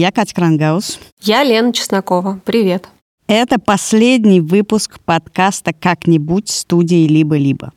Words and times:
Я 0.00 0.12
Катя 0.12 0.34
Крангаус. 0.34 0.98
Я 1.20 1.44
Лена 1.44 1.74
Чеснокова. 1.74 2.40
Привет. 2.46 2.88
Это 3.26 3.58
последний 3.58 4.40
выпуск 4.40 4.98
подкаста 5.04 5.74
«Как-нибудь» 5.74 6.48
студии 6.48 7.06
«Либо-либо». 7.06 7.70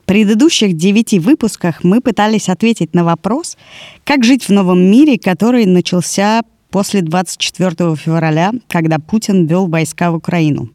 В 0.00 0.06
предыдущих 0.06 0.74
девяти 0.74 1.18
выпусках 1.18 1.84
мы 1.84 2.00
пытались 2.00 2.48
ответить 2.48 2.94
на 2.94 3.04
вопрос, 3.04 3.58
как 4.04 4.24
жить 4.24 4.48
в 4.48 4.50
новом 4.50 4.80
мире, 4.80 5.18
который 5.18 5.66
начался 5.66 6.40
после 6.70 7.02
24 7.02 7.96
февраля, 7.96 8.52
когда 8.68 8.98
Путин 8.98 9.44
вел 9.44 9.66
войска 9.66 10.10
в 10.10 10.14
Украину. 10.14 10.70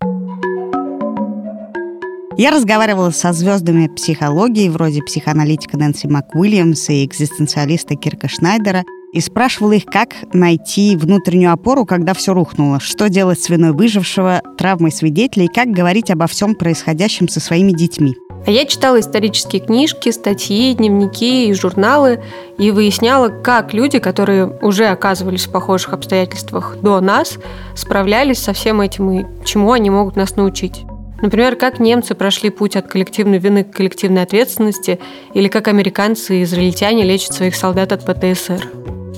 Я 2.37 2.51
разговаривала 2.51 3.09
со 3.09 3.33
звездами 3.33 3.87
психологии, 3.87 4.69
вроде 4.69 5.01
психоаналитика 5.01 5.75
Нэнси 5.75 6.05
МакУильямс 6.05 6.89
и 6.89 7.03
экзистенциалиста 7.03 7.95
Кирка 7.95 8.27
Шнайдера, 8.27 8.83
и 9.11 9.21
спрашивала 9.21 9.71
их, 9.71 9.85
как 9.85 10.09
найти 10.33 10.95
внутреннюю 10.95 11.51
опору, 11.51 11.83
когда 11.85 12.13
все 12.13 12.35
рухнуло, 12.35 12.79
что 12.79 13.09
делать 13.09 13.41
с 13.41 13.49
виной 13.49 13.71
выжившего, 13.71 14.43
травмой 14.55 14.91
свидетелей, 14.91 15.45
и 15.45 15.51
как 15.51 15.69
говорить 15.69 16.11
обо 16.11 16.27
всем 16.27 16.53
происходящем 16.53 17.27
со 17.27 17.39
своими 17.39 17.71
детьми. 17.71 18.15
А 18.45 18.51
я 18.51 18.65
читала 18.65 18.99
исторические 18.99 19.63
книжки, 19.63 20.11
статьи, 20.11 20.75
дневники 20.75 21.49
и 21.49 21.53
журналы 21.53 22.23
и 22.59 22.69
выясняла, 22.69 23.29
как 23.29 23.73
люди, 23.73 23.97
которые 23.97 24.45
уже 24.61 24.85
оказывались 24.85 25.47
в 25.47 25.51
похожих 25.51 25.93
обстоятельствах 25.93 26.77
до 26.83 27.01
нас, 27.01 27.39
справлялись 27.75 28.37
со 28.37 28.53
всем 28.53 28.79
этим 28.79 29.09
и 29.09 29.25
чему 29.43 29.71
они 29.71 29.89
могут 29.89 30.15
нас 30.15 30.35
научить. 30.35 30.85
Например, 31.21 31.55
как 31.55 31.79
немцы 31.79 32.13
прошли 32.13 32.49
путь 32.49 32.75
от 32.75 32.87
коллективной 32.87 33.39
вины 33.39 33.63
к 33.63 33.71
коллективной 33.71 34.21
ответственности, 34.21 34.99
или 35.33 35.47
как 35.47 35.67
американцы 35.67 36.39
и 36.39 36.43
израильтяне 36.43 37.03
лечат 37.03 37.33
своих 37.33 37.55
солдат 37.55 37.91
от 37.91 38.05
ПТСР. 38.05 38.69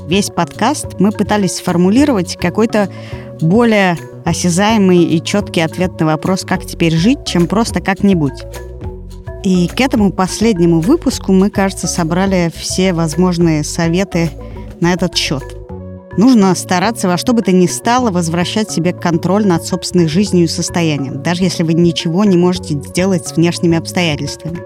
Весь 0.07 0.29
подкаст 0.29 0.99
мы 0.99 1.11
пытались 1.11 1.57
сформулировать 1.57 2.37
какой-то 2.37 2.89
более 3.41 3.97
осязаемый 4.25 5.03
и 5.03 5.21
четкий 5.23 5.61
ответ 5.61 5.99
на 5.99 6.05
вопрос, 6.05 6.43
как 6.43 6.65
теперь 6.65 6.95
жить, 6.95 7.25
чем 7.25 7.47
просто 7.47 7.81
как-нибудь. 7.81 8.43
И 9.43 9.67
к 9.67 9.79
этому 9.79 10.11
последнему 10.11 10.79
выпуску 10.79 11.31
мы, 11.31 11.49
кажется, 11.49 11.87
собрали 11.87 12.51
все 12.53 12.93
возможные 12.93 13.63
советы 13.63 14.29
на 14.79 14.93
этот 14.93 15.15
счет. 15.15 15.58
Нужно 16.17 16.53
стараться 16.55 17.07
во 17.07 17.17
что 17.17 17.33
бы 17.33 17.41
то 17.41 17.51
ни 17.51 17.67
стало 17.67 18.11
возвращать 18.11 18.71
себе 18.71 18.93
контроль 18.93 19.45
над 19.45 19.63
собственной 19.63 20.07
жизнью 20.07 20.45
и 20.45 20.47
состоянием, 20.47 21.21
даже 21.21 21.43
если 21.43 21.63
вы 21.63 21.73
ничего 21.73 22.25
не 22.25 22.37
можете 22.37 22.73
сделать 22.75 23.27
с 23.27 23.35
внешними 23.35 23.77
обстоятельствами. 23.77 24.59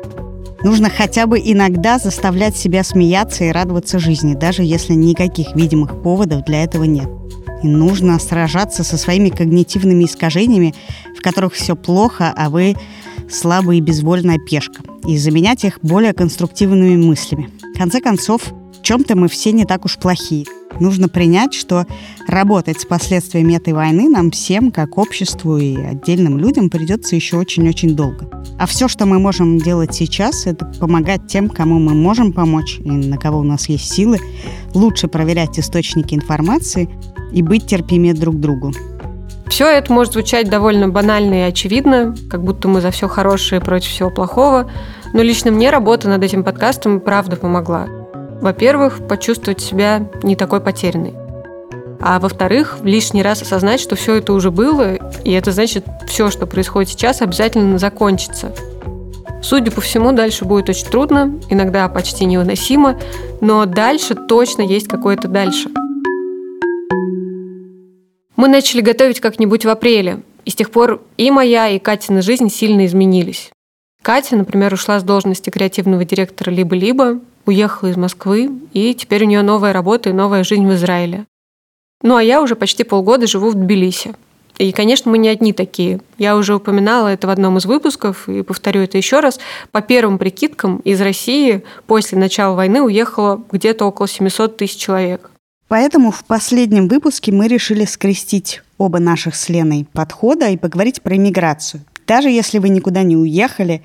Нужно 0.63 0.89
хотя 0.89 1.27
бы 1.27 1.39
иногда 1.43 1.99
заставлять 1.99 2.55
себя 2.55 2.83
смеяться 2.83 3.43
и 3.43 3.51
радоваться 3.51 3.99
жизни, 3.99 4.33
даже 4.33 4.63
если 4.63 4.93
никаких 4.93 5.55
видимых 5.55 6.01
поводов 6.01 6.45
для 6.45 6.63
этого 6.63 6.85
нет. 6.85 7.09
И 7.61 7.67
нужно 7.67 8.17
сражаться 8.17 8.83
со 8.83 8.97
своими 8.97 9.29
когнитивными 9.29 10.05
искажениями, 10.05 10.73
в 11.17 11.21
которых 11.21 11.53
все 11.53 11.75
плохо, 11.75 12.33
а 12.35 12.49
вы 12.49 12.75
слабая 13.29 13.77
и 13.77 13.81
безвольная 13.81 14.37
пешка, 14.37 14.81
и 15.05 15.17
заменять 15.17 15.65
их 15.65 15.79
более 15.81 16.13
конструктивными 16.13 16.95
мыслями. 16.95 17.49
В 17.75 17.77
конце 17.77 17.99
концов, 17.99 18.53
чем-то 18.83 19.17
мы 19.17 19.27
все 19.27 19.51
не 19.51 19.65
так 19.65 19.85
уж 19.85 19.97
плохие– 19.97 20.45
Нужно 20.79 21.07
принять, 21.07 21.53
что 21.53 21.85
работать 22.27 22.81
с 22.81 22.85
последствиями 22.85 23.55
этой 23.55 23.73
войны 23.73 24.09
нам 24.09 24.31
всем, 24.31 24.71
как 24.71 24.97
обществу 24.97 25.57
и 25.57 25.75
отдельным 25.75 26.37
людям, 26.37 26.69
придется 26.69 27.15
еще 27.15 27.37
очень-очень 27.37 27.95
долго. 27.95 28.27
А 28.57 28.65
все, 28.65 28.87
что 28.87 29.05
мы 29.05 29.19
можем 29.19 29.59
делать 29.59 29.93
сейчас, 29.93 30.47
это 30.47 30.65
помогать 30.79 31.27
тем, 31.27 31.49
кому 31.49 31.79
мы 31.79 31.93
можем 31.93 32.33
помочь 32.33 32.79
и 32.79 32.89
на 32.89 33.17
кого 33.17 33.39
у 33.39 33.43
нас 33.43 33.69
есть 33.69 33.91
силы, 33.91 34.19
лучше 34.73 35.07
проверять 35.07 35.59
источники 35.59 36.15
информации 36.15 36.89
и 37.31 37.41
быть 37.41 37.67
терпимее 37.67 38.13
друг 38.13 38.35
к 38.35 38.39
другу. 38.39 38.73
Все 39.47 39.67
это 39.67 39.93
может 39.93 40.13
звучать 40.13 40.49
довольно 40.49 40.89
банально 40.89 41.35
и 41.35 41.49
очевидно, 41.49 42.15
как 42.29 42.43
будто 42.43 42.67
мы 42.67 42.81
за 42.81 42.89
все 42.89 43.07
хорошее 43.07 43.61
против 43.61 43.89
всего 43.89 44.09
плохого, 44.09 44.71
но 45.13 45.21
лично 45.21 45.51
мне 45.51 45.69
работа 45.69 46.09
над 46.09 46.23
этим 46.23 46.43
подкастом 46.43 46.99
правда 46.99 47.35
помогла. 47.35 48.02
Во-первых, 48.43 49.07
почувствовать 49.07 49.61
себя 49.61 50.09
не 50.21 50.35
такой 50.35 50.59
потерянной. 50.59 51.13
А 52.01 52.19
во-вторых, 52.19 52.79
лишний 52.83 53.23
раз 53.23 53.41
осознать, 53.41 53.79
что 53.79 53.95
все 53.95 54.15
это 54.15 54.33
уже 54.33 54.51
было, 54.51 54.95
и 55.23 55.31
это 55.31 55.53
значит, 55.53 55.85
все, 56.09 56.29
что 56.29 56.45
происходит 56.45 56.89
сейчас, 56.89 57.21
обязательно 57.21 57.77
закончится. 57.77 58.53
Судя 59.41 59.71
по 59.71 59.79
всему, 59.79 60.11
дальше 60.11 60.43
будет 60.43 60.67
очень 60.67 60.87
трудно, 60.87 61.39
иногда 61.49 61.87
почти 61.87 62.25
невыносимо, 62.25 62.99
но 63.39 63.65
дальше 63.65 64.13
точно 64.13 64.63
есть 64.63 64.89
какое-то 64.89 65.29
дальше. 65.29 65.69
Мы 68.35 68.49
начали 68.49 68.81
готовить 68.81 69.21
как-нибудь 69.21 69.63
в 69.63 69.69
апреле, 69.69 70.19
и 70.43 70.49
с 70.49 70.55
тех 70.55 70.69
пор 70.69 71.01
и 71.15 71.31
моя, 71.31 71.69
и 71.69 71.79
Катина 71.79 72.21
жизнь 72.21 72.49
сильно 72.49 72.85
изменились. 72.87 73.51
Катя, 74.01 74.35
например, 74.35 74.73
ушла 74.73 74.99
с 74.99 75.03
должности 75.03 75.49
креативного 75.49 76.03
директора 76.03 76.51
«Либо-либо», 76.51 77.21
уехала 77.45 77.89
из 77.89 77.97
Москвы, 77.97 78.49
и 78.73 78.93
теперь 78.93 79.23
у 79.23 79.27
нее 79.27 79.41
новая 79.41 79.73
работа 79.73 80.09
и 80.09 80.13
новая 80.13 80.43
жизнь 80.43 80.65
в 80.67 80.73
Израиле. 80.73 81.25
Ну 82.01 82.15
а 82.15 82.23
я 82.23 82.41
уже 82.41 82.55
почти 82.55 82.83
полгода 82.83 83.27
живу 83.27 83.49
в 83.49 83.55
Тбилиси. 83.55 84.13
И, 84.57 84.71
конечно, 84.71 85.09
мы 85.09 85.17
не 85.17 85.29
одни 85.29 85.51
такие. 85.51 85.99
Я 86.17 86.37
уже 86.37 86.55
упоминала 86.55 87.07
это 87.07 87.27
в 87.27 87.29
одном 87.31 87.57
из 87.57 87.65
выпусков, 87.65 88.29
и 88.29 88.43
повторю 88.43 88.81
это 88.81 88.97
еще 88.97 89.19
раз. 89.19 89.39
По 89.71 89.81
первым 89.81 90.19
прикидкам, 90.19 90.77
из 90.77 91.01
России 91.01 91.63
после 91.87 92.19
начала 92.19 92.55
войны 92.55 92.81
уехало 92.81 93.43
где-то 93.51 93.85
около 93.85 94.07
700 94.07 94.57
тысяч 94.57 94.77
человек. 94.77 95.31
Поэтому 95.69 96.11
в 96.11 96.23
последнем 96.25 96.87
выпуске 96.87 97.31
мы 97.31 97.47
решили 97.47 97.85
скрестить 97.85 98.61
оба 98.77 98.99
наших 98.99 99.33
с 99.35 99.49
Леной 99.49 99.87
подхода 99.91 100.49
и 100.49 100.57
поговорить 100.57 101.01
про 101.01 101.15
иммиграцию. 101.15 101.81
Даже 102.05 102.29
если 102.29 102.59
вы 102.59 102.69
никуда 102.69 103.01
не 103.01 103.17
уехали, 103.17 103.81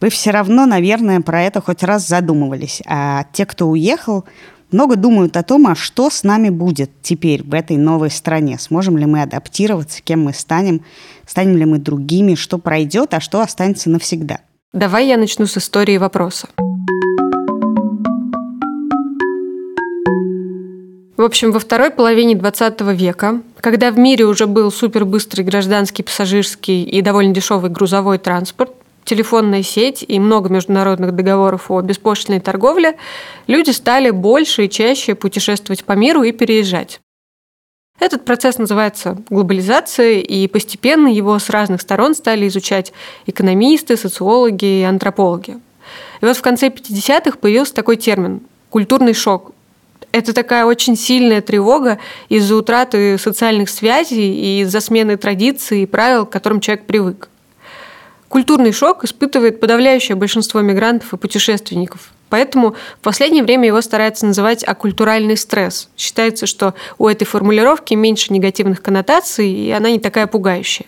вы 0.00 0.08
все 0.08 0.30
равно, 0.30 0.66
наверное, 0.66 1.20
про 1.20 1.42
это 1.42 1.60
хоть 1.60 1.82
раз 1.82 2.08
задумывались. 2.08 2.82
А 2.86 3.24
те, 3.32 3.44
кто 3.44 3.68
уехал, 3.68 4.24
много 4.72 4.96
думают 4.96 5.36
о 5.36 5.42
том, 5.42 5.66
а 5.66 5.74
что 5.74 6.08
с 6.10 6.22
нами 6.22 6.48
будет 6.48 6.90
теперь 7.02 7.42
в 7.42 7.52
этой 7.52 7.76
новой 7.76 8.10
стране. 8.10 8.58
Сможем 8.58 8.96
ли 8.96 9.04
мы 9.04 9.22
адаптироваться, 9.22 10.00
кем 10.02 10.24
мы 10.24 10.32
станем, 10.32 10.82
станем 11.26 11.56
ли 11.56 11.66
мы 11.66 11.78
другими, 11.78 12.34
что 12.34 12.58
пройдет, 12.58 13.12
а 13.12 13.20
что 13.20 13.40
останется 13.40 13.90
навсегда. 13.90 14.40
Давай 14.72 15.06
я 15.08 15.18
начну 15.18 15.46
с 15.46 15.58
истории 15.58 15.98
вопроса. 15.98 16.48
В 21.16 21.22
общем, 21.22 21.52
во 21.52 21.58
второй 21.58 21.90
половине 21.90 22.34
20 22.34 22.80
века, 22.92 23.42
когда 23.60 23.90
в 23.90 23.98
мире 23.98 24.24
уже 24.24 24.46
был 24.46 24.72
супербыстрый 24.72 25.44
гражданский, 25.44 26.02
пассажирский 26.02 26.82
и 26.84 27.02
довольно 27.02 27.34
дешевый 27.34 27.70
грузовой 27.70 28.16
транспорт, 28.16 28.72
телефонная 29.10 29.64
сеть 29.64 30.04
и 30.06 30.20
много 30.20 30.48
международных 30.50 31.16
договоров 31.16 31.68
о 31.68 31.80
беспошлиной 31.80 32.38
торговле, 32.38 32.96
люди 33.48 33.70
стали 33.70 34.10
больше 34.10 34.66
и 34.66 34.70
чаще 34.70 35.16
путешествовать 35.16 35.84
по 35.84 35.94
миру 35.94 36.22
и 36.22 36.30
переезжать. 36.30 37.00
Этот 37.98 38.24
процесс 38.24 38.58
называется 38.58 39.18
глобализацией, 39.28 40.20
и 40.20 40.46
постепенно 40.46 41.08
его 41.08 41.36
с 41.40 41.50
разных 41.50 41.80
сторон 41.80 42.14
стали 42.14 42.46
изучать 42.46 42.92
экономисты, 43.26 43.96
социологи 43.96 44.80
и 44.80 44.82
антропологи. 44.84 45.58
И 46.20 46.24
вот 46.24 46.36
в 46.36 46.42
конце 46.42 46.68
50-х 46.68 47.36
появился 47.38 47.74
такой 47.74 47.96
термин– 47.96 48.42
культурный 48.70 49.12
шок. 49.12 49.52
Это 50.12 50.32
такая 50.32 50.66
очень 50.66 50.96
сильная 50.96 51.40
тревога 51.40 51.98
из-за 52.28 52.54
утраты 52.54 53.18
социальных 53.18 53.68
связей 53.68 54.34
и 54.34 54.60
из-за 54.60 54.80
смены 54.80 55.16
традиций 55.16 55.82
и 55.82 55.86
правил, 55.86 56.26
к 56.26 56.30
которым 56.30 56.60
человек 56.60 56.86
привык. 56.86 57.29
Культурный 58.30 58.70
шок 58.70 59.02
испытывает 59.02 59.58
подавляющее 59.58 60.14
большинство 60.14 60.60
мигрантов 60.60 61.12
и 61.12 61.16
путешественников. 61.16 62.12
Поэтому 62.28 62.76
в 63.00 63.02
последнее 63.02 63.42
время 63.42 63.66
его 63.66 63.80
стараются 63.80 64.24
называть 64.24 64.62
акультуральный 64.62 65.36
стресс. 65.36 65.88
Считается, 65.96 66.46
что 66.46 66.74
у 66.98 67.08
этой 67.08 67.24
формулировки 67.24 67.94
меньше 67.94 68.32
негативных 68.32 68.82
коннотаций, 68.82 69.50
и 69.50 69.72
она 69.72 69.90
не 69.90 69.98
такая 69.98 70.28
пугающая. 70.28 70.86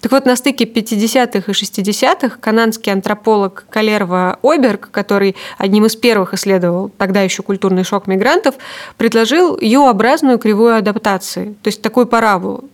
Так 0.00 0.12
вот, 0.12 0.24
на 0.24 0.36
стыке 0.36 0.66
50-х 0.66 1.50
и 1.50 1.52
60-х 1.52 2.36
канадский 2.38 2.92
антрополог 2.92 3.66
Калерва 3.70 4.38
Оберг, 4.40 4.92
который 4.92 5.34
одним 5.58 5.86
из 5.86 5.96
первых 5.96 6.32
исследовал 6.34 6.92
тогда 6.96 7.22
еще 7.22 7.42
культурный 7.42 7.82
шок 7.82 8.06
мигрантов, 8.06 8.54
предложил 8.96 9.58
Ю-образную 9.60 10.38
кривую 10.38 10.76
адаптации, 10.76 11.56
то 11.60 11.68
есть 11.68 11.82
такую 11.82 12.06
параболу. 12.06 12.70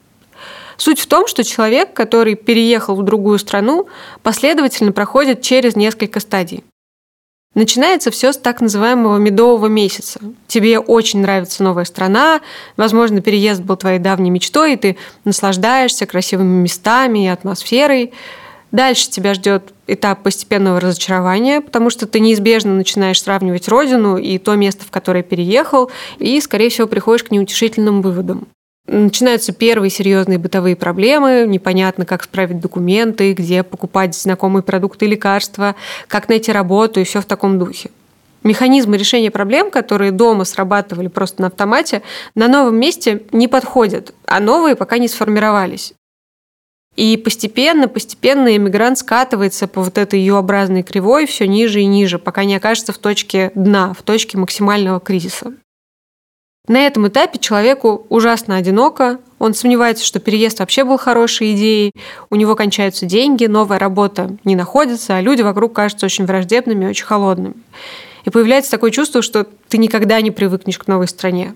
Суть 0.77 1.01
в 1.01 1.07
том, 1.07 1.27
что 1.27 1.45
человек, 1.45 1.93
который 1.93 2.35
переехал 2.35 2.97
в 2.97 3.03
другую 3.03 3.39
страну, 3.39 3.89
последовательно 4.23 4.93
проходит 4.93 5.43
через 5.43 5.77
несколько 5.77 6.21
стадий. 6.21 6.65
Начинается 7.55 8.11
все 8.11 8.33
с 8.33 8.37
так 8.37 8.61
называемого 8.61 9.17
медового 9.19 9.67
месяца. 9.67 10.19
Тебе 10.49 10.81
очень 10.81 11.21
нравится 11.21 11.63
новая 11.63 11.85
страна, 11.85 12.41
возможно, 12.77 13.21
переезд 13.21 13.63
был 13.63 13.77
твоей 13.77 14.01
давней 14.01 14.31
мечтой, 14.31 14.75
и 14.75 14.77
ты 14.77 14.97
наслаждаешься 15.25 16.07
красивыми 16.07 16.63
местами 16.63 17.25
и 17.25 17.29
атмосферой. 17.29 18.13
Дальше 18.73 19.09
тебя 19.09 19.35
ждет 19.35 19.73
этап 19.87 20.25
постепенного 20.25 20.81
разочарования, 20.81 21.61
потому 21.61 21.91
что 21.91 22.09
ты 22.09 22.19
неизбежно 22.19 22.75
начинаешь 22.75 23.23
сравнивать 23.23 23.69
родину 23.69 24.17
и 24.17 24.39
то 24.39 24.57
место, 24.57 24.85
в 24.85 24.91
которое 24.91 25.23
переехал, 25.23 25.93
и, 26.19 26.41
скорее 26.41 26.71
всего, 26.71 26.89
приходишь 26.89 27.23
к 27.23 27.31
неутешительным 27.31 28.03
выводам. 28.03 28.49
Начинаются 28.87 29.53
первые 29.53 29.91
серьезные 29.91 30.39
бытовые 30.39 30.77
проблемы, 30.77 31.47
непонятно, 31.49 32.05
как 32.05 32.23
справить 32.23 32.61
документы, 32.61 33.33
где 33.33 33.63
покупать 33.63 34.15
знакомые 34.15 34.63
продукты 34.63 35.07
и 35.07 35.09
лекарства, 35.09 35.75
как 36.07 36.29
найти 36.29 36.53
работу 36.53 37.01
и 37.01 37.05
все 37.05 37.23
в 37.23 37.25
таком 37.25 37.59
духе. 37.59 37.91
Механизмы 38.43 38.99
решения 38.99 39.31
проблем, 39.31 39.71
которые 39.71 40.13
дома 40.13 40.45
срабатывали 40.45 41.09
просто 41.09 41.41
на 41.41 41.49
автомате, 41.49 42.03
на 42.35 42.47
новом 42.47 42.77
месте 42.77 43.23
не 43.33 43.49
подходят, 43.49 44.13
а 44.27 44.39
новые 44.39 44.77
пока 44.77 44.99
не 44.99 45.09
сформировались. 45.09 45.95
И 46.95 47.17
постепенно, 47.17 47.89
постепенно 47.89 48.55
иммигрант 48.55 48.99
скатывается 48.99 49.67
по 49.67 49.83
вот 49.83 49.97
этой 49.97 50.21
U-образной 50.21 50.83
кривой 50.83 51.27
все 51.27 51.49
ниже 51.49 51.81
и 51.81 51.87
ниже, 51.87 52.19
пока 52.19 52.45
не 52.45 52.55
окажется 52.55 52.93
в 52.93 52.99
точке 52.99 53.51
дна, 53.55 53.95
в 53.95 54.03
точке 54.03 54.37
максимального 54.37 55.01
кризиса. 55.01 55.55
На 56.67 56.87
этом 56.87 57.07
этапе 57.09 57.39
человеку 57.39 58.07
ужасно 58.09 58.57
одиноко, 58.57 59.21
он 59.39 59.53
сомневается, 59.53 60.03
что 60.03 60.19
переезд 60.19 60.61
вообще 60.61 60.85
был 60.85 60.97
хорошей 60.97 61.53
идеей, 61.53 61.93
у 62.31 62.37
него 62.37 62.57
кончаются 62.57 63.05
деньги, 63.05 63.45
новая 63.45 63.79
работа 63.79 64.39
не 64.45 64.57
находится, 64.57 65.17
а 65.17 65.21
люди 65.21 65.43
вокруг 65.43 65.75
кажутся 65.75 66.07
очень 66.07 66.25
враждебными, 66.25 66.87
очень 66.87 67.05
холодными. 67.05 67.55
И 68.25 68.31
появляется 68.31 68.71
такое 68.71 68.91
чувство, 68.91 69.21
что 69.21 69.47
ты 69.69 69.77
никогда 69.77 70.19
не 70.23 70.31
привыкнешь 70.31 70.79
к 70.79 70.87
новой 70.87 71.07
стране. 71.07 71.55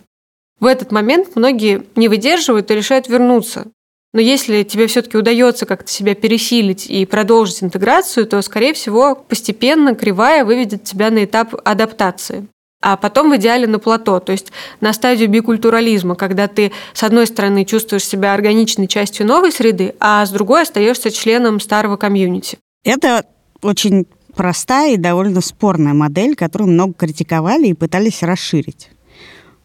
В 0.60 0.66
этот 0.66 0.92
момент 0.92 1.36
многие 1.36 1.84
не 1.96 2.08
выдерживают 2.08 2.70
и 2.70 2.74
решают 2.74 3.08
вернуться. 3.08 3.68
Но 4.12 4.20
если 4.20 4.62
тебе 4.62 4.86
все-таки 4.88 5.16
удается 5.16 5.64
как-то 5.64 5.90
себя 5.90 6.14
пересилить 6.14 6.86
и 6.86 7.06
продолжить 7.06 7.62
интеграцию, 7.62 8.26
то, 8.26 8.42
скорее 8.42 8.74
всего, 8.74 9.14
постепенно 9.14 9.94
кривая 9.94 10.44
выведет 10.44 10.84
тебя 10.84 11.10
на 11.10 11.24
этап 11.24 11.54
адаптации 11.64 12.46
а 12.80 12.96
потом 12.96 13.30
в 13.30 13.36
идеале 13.36 13.66
на 13.66 13.78
плато, 13.78 14.20
то 14.20 14.32
есть 14.32 14.52
на 14.80 14.92
стадию 14.92 15.28
бикультурализма, 15.28 16.14
когда 16.14 16.46
ты, 16.46 16.72
с 16.92 17.02
одной 17.02 17.26
стороны, 17.26 17.64
чувствуешь 17.64 18.04
себя 18.04 18.34
органичной 18.34 18.86
частью 18.86 19.26
новой 19.26 19.52
среды, 19.52 19.94
а 20.00 20.24
с 20.24 20.30
другой 20.30 20.62
остаешься 20.62 21.10
членом 21.10 21.60
старого 21.60 21.96
комьюнити. 21.96 22.58
Это 22.84 23.24
очень 23.62 24.06
простая 24.34 24.94
и 24.94 24.96
довольно 24.96 25.40
спорная 25.40 25.94
модель, 25.94 26.36
которую 26.36 26.70
много 26.70 26.94
критиковали 26.94 27.66
и 27.68 27.74
пытались 27.74 28.22
расширить. 28.22 28.90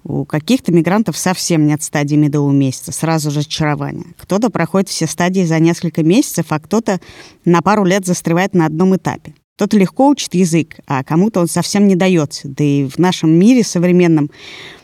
У 0.03 0.25
каких-то 0.25 0.71
мигрантов 0.73 1.17
совсем 1.17 1.65
нет 1.65 1.81
стадии 1.81 2.15
медового 2.15 2.51
месяца, 2.51 2.91
сразу 2.91 3.31
же 3.31 3.41
очарование. 3.41 4.07
Кто-то 4.17 4.49
проходит 4.49 4.89
все 4.89 5.07
стадии 5.07 5.45
за 5.45 5.59
несколько 5.59 6.03
месяцев, 6.03 6.47
а 6.49 6.59
кто-то 6.59 6.99
на 7.45 7.61
пару 7.61 7.85
лет 7.85 8.05
застревает 8.05 8.53
на 8.53 8.65
одном 8.65 8.95
этапе. 8.95 9.33
Кто-то 9.55 9.77
легко 9.77 10.09
учит 10.09 10.33
язык, 10.33 10.77
а 10.87 11.03
кому-то 11.03 11.39
он 11.39 11.47
совсем 11.47 11.87
не 11.87 11.95
дается. 11.95 12.47
Да 12.47 12.63
и 12.63 12.87
в 12.87 12.97
нашем 12.97 13.31
мире 13.31 13.63
современном 13.63 14.31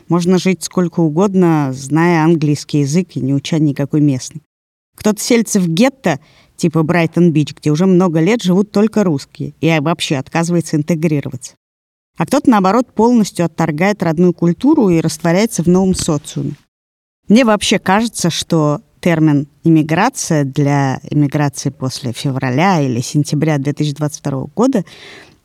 можно 0.08 0.38
жить 0.38 0.62
сколько 0.62 1.00
угодно, 1.00 1.70
зная 1.72 2.24
английский 2.24 2.80
язык 2.80 3.16
и 3.16 3.20
не 3.20 3.34
уча 3.34 3.58
никакой 3.58 4.00
местный. 4.00 4.42
Кто-то 4.96 5.20
селится 5.20 5.60
в 5.60 5.68
гетто, 5.68 6.20
типа 6.56 6.82
Брайтон-Бич, 6.82 7.54
где 7.54 7.70
уже 7.70 7.86
много 7.86 8.20
лет 8.20 8.42
живут 8.42 8.70
только 8.70 9.02
русские, 9.02 9.54
и 9.60 9.78
вообще 9.80 10.16
отказывается 10.16 10.76
интегрироваться. 10.76 11.54
А 12.16 12.26
кто-то, 12.26 12.50
наоборот, 12.50 12.92
полностью 12.92 13.46
отторгает 13.46 14.02
родную 14.02 14.34
культуру 14.34 14.90
и 14.90 15.00
растворяется 15.00 15.62
в 15.62 15.68
новом 15.68 15.94
социуме. 15.94 16.52
Мне 17.28 17.44
вообще 17.44 17.78
кажется, 17.78 18.28
что 18.28 18.82
термин 19.00 19.48
«иммиграция» 19.64 20.44
для 20.44 21.00
иммиграции 21.10 21.70
после 21.70 22.12
февраля 22.12 22.80
или 22.80 23.00
сентября 23.00 23.58
2022 23.58 24.46
года 24.54 24.84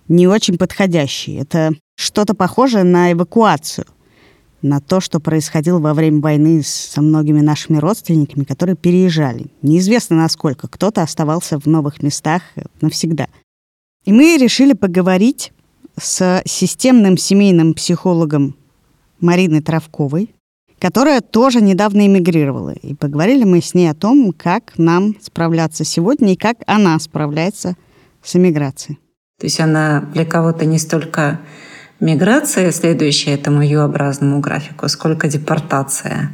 не 0.08 0.28
очень 0.28 0.58
подходящий. 0.58 1.36
Это 1.36 1.74
что-то 1.96 2.34
похожее 2.34 2.84
на 2.84 3.12
эвакуацию, 3.12 3.86
на 4.62 4.80
то, 4.80 5.00
что 5.00 5.20
происходило 5.20 5.80
во 5.80 5.94
время 5.94 6.22
войны 6.22 6.62
со 6.64 7.02
многими 7.02 7.42
нашими 7.42 7.78
родственниками, 7.78 8.44
которые 8.44 8.76
переезжали. 8.76 9.48
Неизвестно 9.62 10.18
насколько. 10.18 10.68
Кто-то 10.68 11.02
оставался 11.02 11.60
в 11.60 11.66
новых 11.66 12.02
местах 12.04 12.42
навсегда. 12.82 13.28
И 14.06 14.12
мы 14.12 14.38
решили 14.38 14.74
поговорить 14.74 15.52
с 15.98 16.42
системным 16.46 17.18
семейным 17.18 17.74
психологом 17.74 18.56
Мариной 19.20 19.62
Травковой, 19.62 20.35
которая 20.86 21.22
тоже 21.22 21.62
недавно 21.62 22.06
эмигрировала. 22.06 22.70
И 22.70 22.94
поговорили 22.94 23.44
мы 23.44 23.60
с 23.60 23.74
ней 23.74 23.90
о 23.90 23.96
том, 23.96 24.32
как 24.32 24.74
нам 24.78 25.16
справляться 25.20 25.84
сегодня 25.84 26.34
и 26.34 26.36
как 26.36 26.58
она 26.68 27.00
справляется 27.00 27.74
с 28.22 28.36
эмиграцией. 28.36 29.00
То 29.40 29.48
есть 29.48 29.60
она 29.60 30.02
для 30.14 30.26
кого-то 30.26 30.66
не 30.66 30.78
столько 30.78 31.40
миграция, 32.00 32.72
следующая 32.72 33.34
этому 33.34 33.64
Ю-образному 33.64 34.42
графику, 34.42 34.88
сколько 34.88 35.28
депортация. 35.28 36.34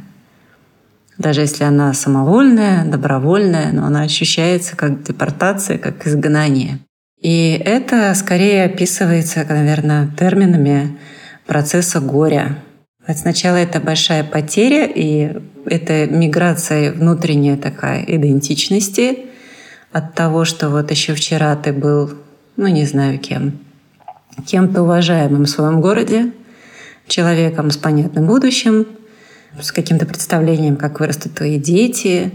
Даже 1.16 1.40
если 1.40 1.64
она 1.64 1.94
самовольная, 1.94 2.84
добровольная, 2.84 3.72
но 3.72 3.86
она 3.86 4.02
ощущается 4.02 4.76
как 4.76 5.02
депортация, 5.02 5.78
как 5.78 6.06
изгнание. 6.06 6.78
И 7.22 7.52
это 7.52 8.12
скорее 8.14 8.64
описывается, 8.64 9.46
наверное, 9.48 10.10
терминами 10.18 10.98
процесса 11.46 12.00
горя, 12.00 12.58
Сначала 13.08 13.56
это 13.56 13.80
большая 13.80 14.22
потеря, 14.22 14.86
и 14.86 15.36
это 15.66 16.06
миграция 16.06 16.92
внутренняя 16.92 17.56
такая 17.56 18.04
идентичности 18.04 19.26
от 19.90 20.14
того, 20.14 20.44
что 20.44 20.70
вот 20.70 20.90
еще 20.90 21.14
вчера 21.14 21.56
ты 21.56 21.72
был, 21.72 22.12
ну 22.56 22.68
не 22.68 22.84
знаю 22.84 23.18
кем, 23.18 23.58
кем-то 24.46 24.82
уважаемым 24.82 25.44
в 25.44 25.50
своем 25.50 25.80
городе, 25.80 26.32
человеком 27.08 27.70
с 27.72 27.76
понятным 27.76 28.26
будущим, 28.26 28.86
с 29.60 29.72
каким-то 29.72 30.06
представлением, 30.06 30.76
как 30.76 31.00
вырастут 31.00 31.34
твои 31.34 31.58
дети, 31.58 32.30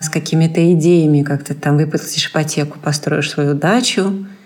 с 0.00 0.08
какими-то 0.08 0.72
идеями, 0.74 1.22
как 1.22 1.44
ты 1.44 1.54
там 1.54 1.76
выплатишь 1.76 2.28
ипотеку, 2.28 2.78
построишь 2.80 3.30
свою 3.30 3.54
дачу– 3.54 4.26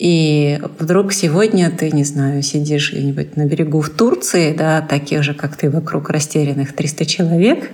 и 0.00 0.58
вдруг 0.78 1.12
сегодня 1.12 1.70
ты, 1.70 1.90
не 1.90 2.04
знаю, 2.04 2.42
сидишь 2.42 2.90
где-нибудь 2.90 3.36
на 3.36 3.44
берегу 3.44 3.82
в 3.82 3.90
Турции, 3.90 4.54
да, 4.54 4.80
таких 4.80 5.22
же, 5.22 5.34
как 5.34 5.58
ты, 5.58 5.68
вокруг 5.68 6.08
растерянных 6.08 6.74
300 6.74 7.04
человек. 7.04 7.70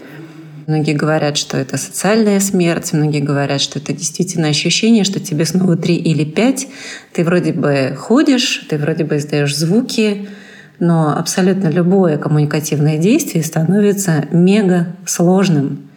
Многие 0.66 0.94
говорят, 0.94 1.36
что 1.36 1.56
это 1.56 1.76
социальная 1.76 2.40
смерть, 2.40 2.92
многие 2.92 3.20
говорят, 3.20 3.60
что 3.60 3.78
это 3.78 3.92
действительно 3.92 4.48
ощущение, 4.48 5.04
что 5.04 5.20
тебе 5.20 5.44
снова 5.44 5.76
три 5.76 5.94
или 5.94 6.24
пять. 6.24 6.66
Ты 7.12 7.22
вроде 7.22 7.52
бы 7.52 7.94
ходишь, 7.96 8.66
ты 8.68 8.76
вроде 8.76 9.04
бы 9.04 9.18
издаешь 9.18 9.54
звуки, 9.56 10.28
но 10.80 11.16
абсолютно 11.16 11.68
любое 11.68 12.18
коммуникативное 12.18 12.98
действие 12.98 13.44
становится 13.44 14.26
мега 14.32 14.96
сложным. 15.06 15.90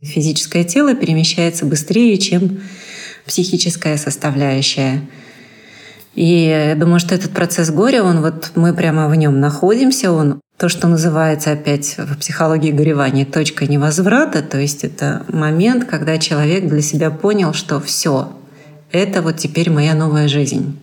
Физическое 0.00 0.64
тело 0.64 0.94
перемещается 0.94 1.66
быстрее, 1.66 2.16
чем 2.16 2.62
психическая 3.26 3.98
составляющая. 3.98 5.02
И 6.16 6.46
я 6.46 6.74
думаю, 6.74 6.98
что 6.98 7.14
этот 7.14 7.30
процесс 7.32 7.70
горя, 7.70 8.02
он 8.02 8.22
вот 8.22 8.52
мы 8.54 8.74
прямо 8.74 9.08
в 9.08 9.14
нем 9.14 9.38
находимся, 9.38 10.10
он 10.10 10.40
то, 10.56 10.70
что 10.70 10.88
называется 10.88 11.52
опять 11.52 11.98
в 11.98 12.16
психологии 12.16 12.72
горевания 12.72 13.26
точка 13.26 13.66
невозврата, 13.66 14.42
то 14.42 14.58
есть 14.58 14.82
это 14.82 15.24
момент, 15.28 15.84
когда 15.84 16.16
человек 16.16 16.66
для 16.68 16.80
себя 16.80 17.10
понял, 17.10 17.52
что 17.52 17.78
все, 17.80 18.32
это 18.92 19.20
вот 19.20 19.36
теперь 19.36 19.70
моя 19.70 19.94
новая 19.94 20.26
жизнь. 20.26 20.78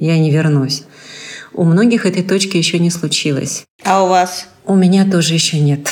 Я 0.00 0.18
не 0.18 0.30
вернусь. 0.30 0.84
У 1.52 1.64
многих 1.64 2.06
этой 2.06 2.22
точки 2.22 2.56
еще 2.56 2.78
не 2.78 2.90
случилось. 2.90 3.64
А 3.84 4.02
у 4.02 4.08
вас? 4.08 4.46
У 4.64 4.74
меня 4.74 5.04
тоже 5.08 5.34
еще 5.34 5.60
нет. 5.60 5.88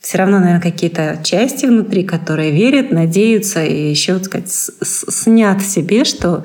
Все 0.00 0.18
равно, 0.18 0.38
наверное, 0.38 0.62
какие-то 0.62 1.18
части 1.24 1.66
внутри, 1.66 2.04
которые 2.04 2.52
верят, 2.52 2.92
надеются 2.92 3.64
и 3.64 3.90
еще, 3.90 4.14
так 4.18 4.24
сказать, 4.24 4.52
снят 4.52 5.60
себе, 5.62 6.04
что 6.04 6.44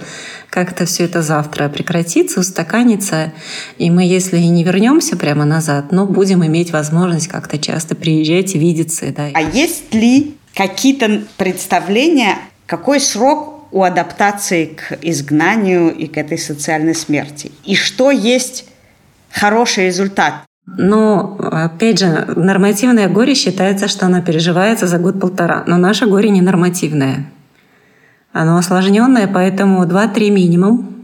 как-то 0.49 0.85
все 0.85 1.05
это 1.05 1.21
завтра 1.21 1.69
прекратится, 1.69 2.39
устаканится, 2.39 3.33
и 3.77 3.91
мы, 3.91 4.03
если 4.03 4.37
и 4.37 4.47
не 4.49 4.63
вернемся 4.63 5.15
прямо 5.15 5.45
назад, 5.45 5.91
но 5.91 6.07
будем 6.07 6.45
иметь 6.45 6.71
возможность 6.71 7.27
как-то 7.27 7.57
часто 7.57 7.95
приезжать, 7.95 8.55
видеться. 8.55 9.13
Да. 9.15 9.29
А 9.33 9.41
есть 9.41 9.93
ли 9.93 10.35
какие-то 10.55 11.23
представления, 11.37 12.37
какой 12.65 12.99
срок 12.99 13.67
у 13.71 13.83
адаптации 13.83 14.65
к 14.65 14.97
изгнанию 15.01 15.95
и 15.95 16.07
к 16.07 16.17
этой 16.17 16.37
социальной 16.37 16.95
смерти? 16.95 17.51
И 17.63 17.75
что 17.75 18.11
есть 18.11 18.65
хороший 19.29 19.85
результат? 19.85 20.45
Но, 20.77 21.37
опять 21.39 21.99
же, 21.99 22.25
нормативное 22.35 23.09
горе 23.09 23.35
считается, 23.35 23.87
что 23.87 24.05
оно 24.05 24.21
переживается 24.21 24.87
за 24.87 24.97
год-полтора. 24.97 25.63
Но 25.67 25.77
наше 25.77 26.05
горе 26.05 26.29
не 26.29 26.41
нормативное. 26.41 27.29
Оно 28.31 28.57
осложненное, 28.57 29.27
поэтому 29.27 29.83
2-3 29.85 30.29
минимум. 30.29 30.95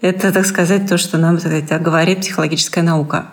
Это, 0.00 0.32
так 0.32 0.46
сказать, 0.46 0.88
то, 0.88 0.98
что 0.98 1.18
нам 1.18 1.38
так 1.38 1.46
сказать, 1.46 1.82
говорит 1.82 2.20
психологическая 2.20 2.84
наука. 2.84 3.26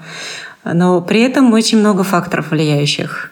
Но 0.64 1.02
при 1.02 1.22
этом 1.22 1.54
очень 1.54 1.78
много 1.80 2.04
факторов 2.04 2.52
влияющих. 2.52 3.30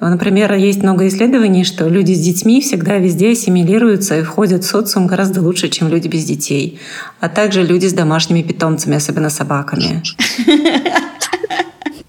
Например, 0.00 0.52
есть 0.54 0.82
много 0.82 1.06
исследований, 1.06 1.64
что 1.64 1.88
люди 1.88 2.12
с 2.12 2.20
детьми 2.20 2.60
всегда 2.60 2.96
везде 2.96 3.30
ассимилируются 3.32 4.18
и 4.18 4.22
входят 4.22 4.64
в 4.64 4.66
социум 4.66 5.06
гораздо 5.06 5.42
лучше, 5.42 5.68
чем 5.68 5.88
люди 5.88 6.08
без 6.08 6.24
детей. 6.24 6.80
А 7.20 7.28
также 7.28 7.62
люди 7.62 7.86
с 7.86 7.92
домашними 7.92 8.42
питомцами, 8.42 8.96
особенно 8.96 9.30
собаками. 9.30 10.02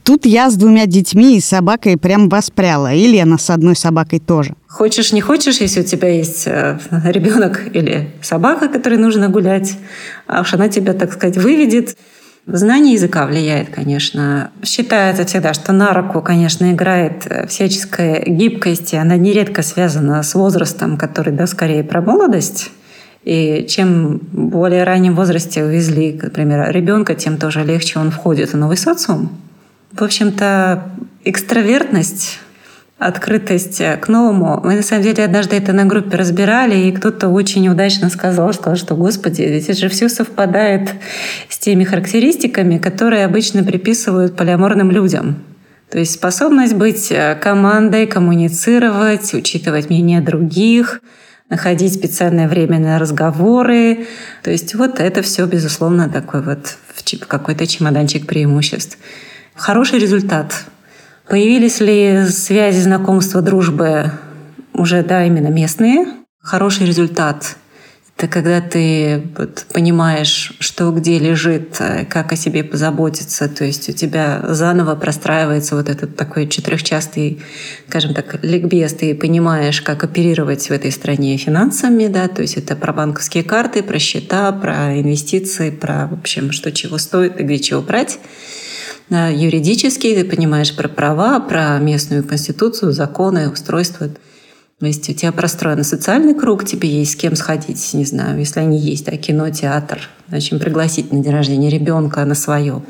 Тут 0.03 0.25
я 0.25 0.50
с 0.50 0.55
двумя 0.55 0.86
детьми 0.86 1.38
и 1.38 1.39
собакой 1.41 1.98
прям 1.98 2.27
воспряла. 2.27 2.93
И 2.93 3.07
Лена 3.07 3.38
с 3.38 3.50
одной 3.50 3.75
собакой 3.75 4.19
тоже. 4.19 4.53
Хочешь, 4.67 5.13
не 5.13 5.22
хочешь, 5.22 5.62
если 5.62 5.81
у 5.81 5.83
тебя 5.83 6.10
есть 6.10 6.43
э, 6.45 6.77
ребенок 7.05 7.62
или 7.74 8.10
собака, 8.22 8.67
которой 8.67 8.98
нужно 8.98 9.29
гулять, 9.29 9.77
а 10.27 10.41
уж 10.41 10.53
она 10.53 10.67
тебя, 10.67 10.93
так 10.93 11.13
сказать, 11.13 11.38
выведет. 11.38 11.95
Знание 12.45 12.95
языка 12.95 13.25
влияет, 13.25 13.69
конечно. 13.69 14.51
Считается 14.63 15.25
всегда, 15.25 15.53
что 15.53 15.72
на 15.72 15.93
руку, 15.93 16.22
конечно, 16.22 16.74
играет 16.74 17.25
э, 17.29 17.48
всяческая 17.48 18.24
гибкость, 18.25 18.93
и 18.93 18.98
она 18.98 19.15
нередко 19.15 19.62
связана 19.62 20.22
с 20.22 20.36
возрастом, 20.36 20.98
который, 20.98 21.31
да, 21.31 21.48
скорее 21.48 21.86
про 21.86 22.01
молодость. 22.01 22.72
И 23.24 23.65
чем 23.69 24.19
более 24.33 24.83
раннем 24.83 25.15
возрасте 25.15 25.63
увезли, 25.63 26.19
например, 26.22 26.69
ребенка, 26.72 27.15
тем 27.15 27.38
тоже 27.38 27.63
легче 27.63 28.00
он 28.00 28.12
входит 28.12 28.51
в 28.51 28.57
новый 28.57 28.75
социум. 28.75 29.29
В 29.95 30.03
общем-то, 30.03 30.91
экстравертность 31.23 32.39
открытость 32.97 33.81
к 34.01 34.07
новому. 34.07 34.62
Мы, 34.63 34.75
на 34.75 34.81
самом 34.81 35.03
деле, 35.03 35.23
однажды 35.23 35.55
это 35.55 35.73
на 35.73 35.85
группе 35.85 36.15
разбирали, 36.17 36.88
и 36.88 36.91
кто-то 36.91 37.27
очень 37.29 37.67
удачно 37.67 38.09
сказал, 38.09 38.53
сказал, 38.53 38.75
что, 38.75 38.95
господи, 38.95 39.41
ведь 39.41 39.65
это 39.65 39.77
же 39.77 39.89
все 39.89 40.09
совпадает 40.09 40.89
с 41.50 41.57
теми 41.57 41.83
характеристиками, 41.83 42.77
которые 42.77 43.25
обычно 43.25 43.63
приписывают 43.63 44.35
полиаморным 44.35 44.89
людям. 44.89 45.43
То 45.89 46.00
есть 46.00 46.13
способность 46.13 46.73
быть 46.73 47.12
э, 47.12 47.35
командой, 47.35 48.07
коммуницировать, 48.07 49.33
учитывать 49.33 49.89
мнение 49.89 50.21
других, 50.21 51.01
находить 51.50 51.93
специальное 51.93 52.47
время 52.47 52.79
на 52.79 52.97
разговоры. 52.97 54.07
То 54.41 54.50
есть 54.50 54.73
вот 54.73 55.00
это 55.00 55.21
все, 55.21 55.45
безусловно, 55.45 56.09
такой 56.09 56.41
вот 56.41 56.77
какой-то 57.27 57.67
чемоданчик 57.67 58.25
преимуществ. 58.25 58.97
Хороший 59.55 60.00
результат. 60.00 60.65
Появились 61.27 61.79
ли 61.79 62.25
связи, 62.27 62.79
знакомства, 62.79 63.41
дружбы 63.41 64.12
уже, 64.74 65.03
да, 65.03 65.25
именно 65.25 65.48
местные? 65.48 66.07
Хороший 66.41 66.86
результат– 66.86 67.55
это 68.17 68.31
когда 68.31 68.62
ты 68.62 69.24
вот 69.38 69.65
понимаешь, 69.74 70.53
что 70.60 70.91
где 70.91 71.17
лежит, 71.17 71.81
как 72.10 72.31
о 72.31 72.36
себе 72.36 72.63
позаботиться. 72.63 73.50
То 73.50 73.65
есть 73.65 73.89
у 73.89 73.91
тебя 73.91 74.41
заново 74.48 74.95
простраивается 74.95 75.75
вот 75.75 75.89
этот 75.89 76.15
такой 76.15 76.48
четырехчастый, 76.48 77.41
скажем 77.88 78.13
так, 78.13 78.43
ликбез. 78.43 78.93
Ты 78.93 79.15
понимаешь, 79.15 79.81
как 79.81 80.03
оперировать 80.03 80.67
в 80.67 80.72
этой 80.72 80.91
стране 80.91 81.36
финансами. 81.38 82.07
Да? 82.07 82.27
То 82.27 82.43
есть 82.43 82.55
это 82.55 82.75
про 82.75 82.93
банковские 82.93 83.43
карты, 83.43 83.81
про 83.81 84.00
счета, 84.00 84.51
про 84.51 85.00
инвестиции, 85.00 85.72
про, 85.72 86.07
в 86.07 86.13
общем, 86.13 86.51
что 86.51 86.72
чего 86.72 86.98
стоит 87.00 87.39
и 87.39 87.43
где 87.43 87.60
чего 87.60 87.81
брать 87.81 88.19
юридический, 89.10 90.15
ты 90.15 90.25
понимаешь 90.25 90.75
про 90.75 90.88
права, 90.88 91.39
про 91.39 91.77
местную 91.79 92.24
конституцию, 92.24 92.91
законы, 92.93 93.50
устройство. 93.50 94.10
То 94.79 94.86
есть 94.88 95.10
у 95.10 95.13
тебя 95.13 95.31
простроен 95.31 95.83
социальный 95.83 96.33
круг, 96.33 96.65
тебе 96.65 96.89
есть 96.89 97.13
с 97.13 97.15
кем 97.15 97.36
сходить, 97.36 97.93
не 97.93 98.05
знаю, 98.05 98.39
если 98.39 98.60
они 98.60 98.77
есть, 98.77 99.05
да, 99.05 99.15
кино, 99.15 99.50
театр, 99.50 100.10
зачем 100.27 100.60
пригласить 100.60 101.13
на 101.13 101.24
день 101.24 101.31
рождения 101.31 101.69
ребенка 101.69 102.25
на 102.25 102.36
свое. 102.36 102.81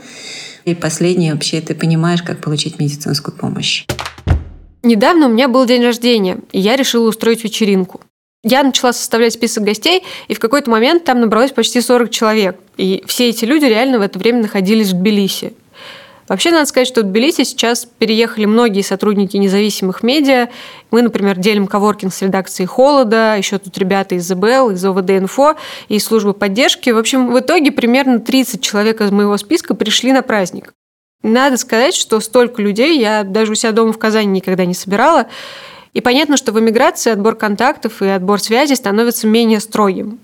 И 0.66 0.74
последнее, 0.74 1.34
вообще 1.34 1.62
ты 1.62 1.76
понимаешь, 1.76 2.24
как 2.24 2.40
получить 2.40 2.80
медицинскую 2.80 3.36
помощь. 3.36 3.86
Недавно 4.82 5.28
у 5.28 5.30
меня 5.30 5.48
был 5.48 5.66
день 5.66 5.84
рождения, 5.84 6.40
и 6.52 6.60
я 6.60 6.76
решила 6.76 7.08
устроить 7.08 7.44
вечеринку. 7.44 8.02
Я 8.44 8.64
начала 8.64 8.92
составлять 8.92 9.34
список 9.34 9.64
гостей, 9.64 10.04
и 10.28 10.34
в 10.34 10.40
какой-то 10.40 10.70
момент 10.70 11.06
там 11.06 11.22
набралось 11.22 11.52
почти 11.52 11.80
40 11.80 12.10
человек. 12.10 12.60
И 12.76 13.04
все 13.08 13.30
эти 13.30 13.46
люди 13.46 13.66
реально 13.66 14.00
в 14.00 14.02
это 14.02 14.20
время 14.20 14.42
находились 14.42 14.92
в 14.92 14.98
Тбилиси. 15.00 15.54
Вообще, 16.28 16.52
надо 16.52 16.66
сказать, 16.66 16.88
что 16.88 17.02
в 17.02 17.04
Тбилиси 17.04 17.44
сейчас 17.44 17.86
переехали 17.86 18.46
многие 18.46 18.82
сотрудники 18.82 19.36
независимых 19.38 20.04
медиа. 20.04 20.50
Мы, 20.90 21.02
например, 21.02 21.38
делим 21.38 21.68
коворкинг 21.68 22.14
с 22.14 22.22
редакцией 22.22 22.68
«Холода», 22.68 23.36
еще 23.38 23.58
тут 23.58 23.78
ребята 23.78 24.16
из 24.16 24.28
ЗБЛ, 24.28 24.72
из 24.72 24.86
ОВД-инфо 24.86 25.56
и 25.90 26.00
службы 26.00 26.34
поддержки. 26.34 26.90
В 26.90 26.98
общем, 26.98 27.32
в 27.32 27.40
итоге 27.40 27.72
примерно 27.72 28.20
30 28.20 28.62
человек 28.62 29.02
из 29.02 29.12
моего 29.12 29.38
списка 29.38 29.76
пришли 29.76 30.14
на 30.14 30.22
праздник. 30.22 30.74
Надо 31.24 31.58
сказать, 31.58 31.96
что 31.96 32.20
столько 32.20 32.62
людей 32.62 33.00
я 33.00 33.24
даже 33.24 33.54
у 33.54 33.56
себя 33.56 33.72
дома 33.72 33.94
в 33.94 33.98
Казани 33.98 34.28
никогда 34.28 34.66
не 34.66 34.74
собирала. 34.74 35.28
И 35.94 36.02
понятно, 36.02 36.38
что 36.38 36.52
в 36.52 36.60
эмиграции 36.60 37.12
отбор 37.12 37.36
контактов 37.36 38.02
и 38.02 38.08
отбор 38.08 38.42
связи 38.42 38.74
становится 38.74 39.28
менее 39.28 39.60
строгим. 39.60 40.20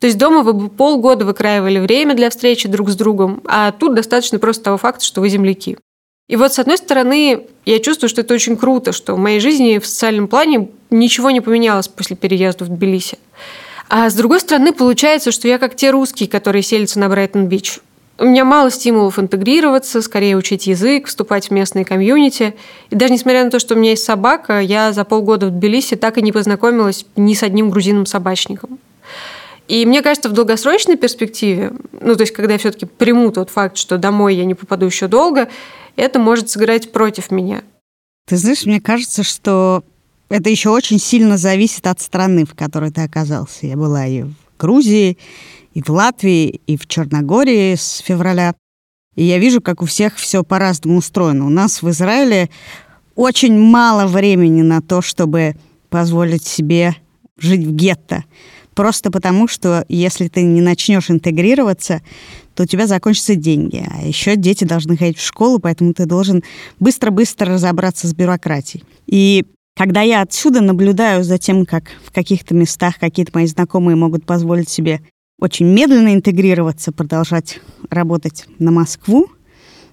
То 0.00 0.06
есть 0.06 0.18
дома 0.18 0.42
вы 0.42 0.52
бы 0.52 0.68
полгода 0.68 1.24
выкраивали 1.24 1.78
время 1.78 2.14
для 2.14 2.28
встречи 2.28 2.68
друг 2.68 2.90
с 2.90 2.96
другом, 2.96 3.40
а 3.46 3.70
тут 3.70 3.94
достаточно 3.94 4.38
просто 4.40 4.64
того 4.64 4.78
факта, 4.78 5.04
что 5.04 5.20
вы 5.20 5.28
земляки. 5.28 5.78
И 6.28 6.36
вот, 6.36 6.52
с 6.52 6.58
одной 6.58 6.78
стороны, 6.78 7.46
я 7.66 7.78
чувствую, 7.78 8.08
что 8.08 8.22
это 8.22 8.34
очень 8.34 8.56
круто, 8.56 8.92
что 8.92 9.14
в 9.14 9.18
моей 9.18 9.38
жизни 9.38 9.78
в 9.78 9.86
социальном 9.86 10.28
плане 10.28 10.70
ничего 10.90 11.30
не 11.30 11.40
поменялось 11.40 11.88
после 11.88 12.16
переезда 12.16 12.64
в 12.64 12.68
Тбилиси. 12.68 13.18
А 13.88 14.08
с 14.08 14.14
другой 14.14 14.40
стороны, 14.40 14.72
получается, 14.72 15.30
что 15.30 15.46
я 15.46 15.58
как 15.58 15.76
те 15.76 15.90
русские, 15.90 16.28
которые 16.28 16.62
селятся 16.62 16.98
на 16.98 17.08
Брайтон-Бич. 17.08 17.80
У 18.18 18.24
меня 18.24 18.44
мало 18.44 18.70
стимулов 18.70 19.18
интегрироваться, 19.18 20.02
скорее 20.02 20.36
учить 20.36 20.66
язык, 20.66 21.06
вступать 21.06 21.48
в 21.48 21.50
местные 21.50 21.84
комьюнити. 21.84 22.54
И 22.90 22.94
даже 22.94 23.12
несмотря 23.12 23.44
на 23.44 23.50
то, 23.50 23.58
что 23.58 23.74
у 23.74 23.78
меня 23.78 23.90
есть 23.90 24.04
собака, 24.04 24.60
я 24.60 24.92
за 24.92 25.04
полгода 25.04 25.46
в 25.46 25.50
Тбилиси 25.50 25.96
так 25.96 26.18
и 26.18 26.22
не 26.22 26.30
познакомилась 26.30 27.06
ни 27.16 27.34
с 27.34 27.42
одним 27.42 27.70
грузином-собачником. 27.70 28.78
И 29.68 29.86
мне 29.86 30.02
кажется, 30.02 30.28
в 30.28 30.32
долгосрочной 30.32 30.96
перспективе, 30.96 31.72
ну, 32.00 32.14
то 32.14 32.22
есть, 32.22 32.32
когда 32.32 32.52
я 32.52 32.58
все-таки 32.58 32.84
приму 32.84 33.30
тот 33.32 33.48
факт, 33.48 33.76
что 33.76 33.96
домой 33.96 34.34
я 34.34 34.44
не 34.44 34.54
попаду 34.54 34.86
еще 34.86 35.08
долго, 35.08 35.48
это 35.96 36.18
может 36.18 36.50
сыграть 36.50 36.92
против 36.92 37.30
меня. 37.30 37.62
Ты 38.28 38.36
знаешь, 38.36 38.66
мне 38.66 38.80
кажется, 38.80 39.22
что 39.22 39.82
это 40.28 40.50
еще 40.50 40.70
очень 40.70 40.98
сильно 40.98 41.36
зависит 41.38 41.86
от 41.86 42.00
страны, 42.00 42.44
в 42.44 42.54
которой 42.54 42.90
ты 42.90 43.02
оказался. 43.02 43.66
Я 43.66 43.76
была 43.76 44.06
и 44.06 44.22
в 44.22 44.34
Грузии, 44.58 45.18
и 45.74 45.82
в 45.82 45.90
Латвии, 45.90 46.60
и 46.66 46.76
в 46.76 46.86
Черногории 46.86 47.74
с 47.74 47.98
февраля. 47.98 48.54
И 49.14 49.24
я 49.24 49.38
вижу, 49.38 49.60
как 49.60 49.82
у 49.82 49.86
всех 49.86 50.16
все 50.16 50.42
по-разному 50.42 50.98
устроено. 50.98 51.46
У 51.46 51.50
нас 51.50 51.82
в 51.82 51.90
Израиле 51.90 52.50
очень 53.14 53.58
мало 53.58 54.06
времени 54.06 54.62
на 54.62 54.80
то, 54.80 55.02
чтобы 55.02 55.54
позволить 55.90 56.44
себе 56.46 56.96
жить 57.38 57.66
в 57.66 57.72
гетто. 57.72 58.24
Просто 58.74 59.10
потому, 59.10 59.48
что 59.48 59.84
если 59.88 60.28
ты 60.28 60.42
не 60.42 60.62
начнешь 60.62 61.10
интегрироваться, 61.10 62.00
то 62.54 62.62
у 62.62 62.66
тебя 62.66 62.86
закончатся 62.86 63.34
деньги. 63.34 63.84
А 63.90 64.06
еще 64.06 64.36
дети 64.36 64.64
должны 64.64 64.96
ходить 64.96 65.18
в 65.18 65.26
школу, 65.26 65.58
поэтому 65.58 65.92
ты 65.92 66.06
должен 66.06 66.42
быстро-быстро 66.80 67.54
разобраться 67.54 68.08
с 68.08 68.14
бюрократией. 68.14 68.84
И 69.06 69.44
когда 69.76 70.02
я 70.02 70.22
отсюда 70.22 70.60
наблюдаю 70.60 71.24
за 71.24 71.38
тем, 71.38 71.66
как 71.66 71.84
в 72.04 72.12
каких-то 72.12 72.54
местах 72.54 72.98
какие-то 72.98 73.32
мои 73.34 73.46
знакомые 73.46 73.96
могут 73.96 74.24
позволить 74.24 74.68
себе 74.68 75.00
очень 75.42 75.66
медленно 75.66 76.14
интегрироваться, 76.14 76.92
продолжать 76.92 77.60
работать 77.90 78.46
на 78.60 78.70
Москву, 78.70 79.28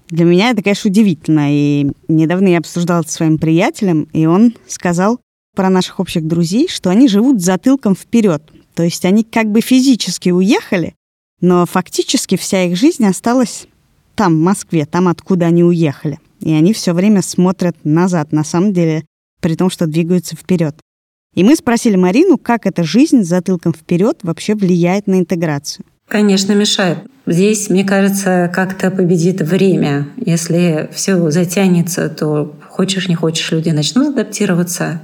для 0.08 0.24
меня 0.24 0.50
это, 0.50 0.62
конечно, 0.62 0.88
удивительно. 0.88 1.48
И 1.50 1.90
недавно 2.06 2.48
я 2.48 2.58
обсуждала 2.58 3.00
это 3.00 3.10
с 3.10 3.14
своим 3.14 3.36
приятелем, 3.36 4.08
и 4.12 4.26
он 4.26 4.54
сказал 4.68 5.20
про 5.56 5.68
наших 5.68 5.98
общих 5.98 6.24
друзей, 6.24 6.68
что 6.68 6.88
они 6.90 7.08
живут 7.08 7.40
затылком 7.40 7.96
вперед. 7.96 8.42
То 8.74 8.84
есть 8.84 9.04
они 9.04 9.24
как 9.24 9.50
бы 9.50 9.60
физически 9.60 10.30
уехали, 10.30 10.94
но 11.40 11.66
фактически 11.66 12.36
вся 12.36 12.64
их 12.64 12.76
жизнь 12.76 13.04
осталась 13.04 13.66
там, 14.14 14.36
в 14.36 14.42
Москве, 14.42 14.86
там, 14.86 15.08
откуда 15.08 15.46
они 15.46 15.64
уехали. 15.64 16.20
И 16.40 16.52
они 16.52 16.72
все 16.72 16.92
время 16.92 17.22
смотрят 17.22 17.76
назад, 17.82 18.30
на 18.30 18.44
самом 18.44 18.72
деле, 18.72 19.04
при 19.40 19.56
том, 19.56 19.68
что 19.68 19.88
двигаются 19.88 20.36
вперед. 20.36 20.76
И 21.34 21.44
мы 21.44 21.54
спросили 21.56 21.96
Марину, 21.96 22.38
как 22.38 22.66
эта 22.66 22.82
жизнь 22.82 23.22
затылком 23.22 23.72
вперед 23.72 24.18
вообще 24.22 24.54
влияет 24.54 25.06
на 25.06 25.20
интеграцию. 25.20 25.84
Конечно, 26.08 26.52
мешает. 26.52 26.98
Здесь, 27.26 27.70
мне 27.70 27.84
кажется, 27.84 28.50
как-то 28.52 28.90
победит 28.90 29.40
время. 29.40 30.08
Если 30.16 30.88
все 30.92 31.30
затянется, 31.30 32.08
то 32.08 32.56
хочешь 32.68 33.08
не 33.08 33.14
хочешь, 33.14 33.52
люди 33.52 33.70
начнут 33.70 34.08
адаптироваться 34.08 35.00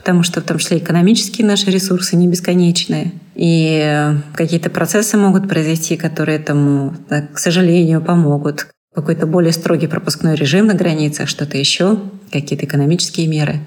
потому 0.00 0.22
что 0.22 0.40
в 0.40 0.44
том 0.44 0.56
числе 0.56 0.78
экономические 0.78 1.46
наши 1.46 1.70
ресурсы 1.70 2.16
не 2.16 2.26
бесконечные. 2.26 3.12
И 3.34 4.14
какие-то 4.34 4.70
процессы 4.70 5.18
могут 5.18 5.46
произойти, 5.46 5.98
которые 5.98 6.38
этому, 6.38 6.94
к 7.34 7.38
сожалению, 7.38 8.00
помогут. 8.00 8.68
Какой-то 8.94 9.26
более 9.26 9.52
строгий 9.52 9.88
пропускной 9.88 10.36
режим 10.36 10.66
на 10.66 10.74
границах, 10.74 11.28
что-то 11.28 11.58
еще, 11.58 11.98
какие-то 12.32 12.64
экономические 12.64 13.26
меры. 13.26 13.60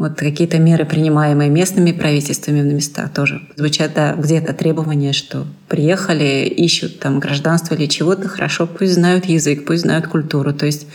Вот 0.00 0.16
какие-то 0.16 0.58
меры, 0.58 0.86
принимаемые 0.86 1.50
местными 1.50 1.92
правительствами 1.92 2.62
на 2.62 2.72
местах, 2.72 3.12
тоже 3.12 3.42
звучат 3.56 3.92
да, 3.94 4.14
где-то 4.14 4.54
требования, 4.54 5.12
что 5.12 5.46
приехали, 5.68 6.46
ищут 6.46 7.00
там 7.00 7.20
гражданство 7.20 7.74
или 7.74 7.84
чего-то, 7.84 8.26
хорошо, 8.26 8.66
пусть 8.66 8.94
знают 8.94 9.26
язык, 9.26 9.66
пусть 9.66 9.82
знают 9.82 10.06
культуру. 10.06 10.54
То 10.54 10.64
есть 10.64 10.86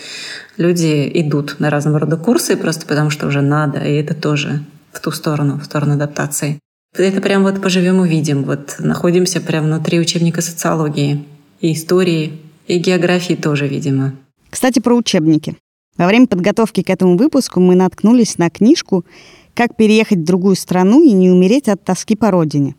люди 0.57 1.07
идут 1.13 1.59
на 1.59 1.69
разного 1.69 1.99
рода 1.99 2.17
курсы 2.17 2.57
просто 2.57 2.87
потому, 2.87 3.11
что 3.11 3.27
уже 3.27 3.41
надо, 3.41 3.77
и 3.77 3.93
это 3.93 4.15
тоже 4.15 4.63
в 4.91 4.99
ту 4.99 5.11
сторону, 5.11 5.59
в 5.59 5.65
сторону 5.65 5.93
адаптации. 5.93 6.59
Это 6.97 7.21
прям 7.21 7.43
вот 7.43 7.61
поживем 7.61 7.99
увидим. 7.99 8.43
Вот 8.43 8.77
находимся 8.79 9.39
прям 9.39 9.65
внутри 9.65 9.99
учебника 9.99 10.41
социологии 10.41 11.25
и 11.61 11.73
истории, 11.73 12.41
и 12.65 12.79
географии 12.79 13.35
тоже, 13.35 13.67
видимо. 13.67 14.15
Кстати, 14.49 14.79
про 14.79 14.95
учебники. 14.95 15.57
Во 15.97 16.07
время 16.07 16.27
подготовки 16.27 16.83
к 16.83 16.89
этому 16.89 17.17
выпуску 17.17 17.59
мы 17.59 17.75
наткнулись 17.75 18.37
на 18.37 18.49
книжку 18.49 19.05
«Как 19.53 19.75
переехать 19.77 20.19
в 20.19 20.23
другую 20.25 20.55
страну 20.55 21.01
и 21.01 21.11
не 21.13 21.29
умереть 21.29 21.69
от 21.69 21.83
тоски 21.83 22.15
по 22.15 22.31
родине». 22.31 22.75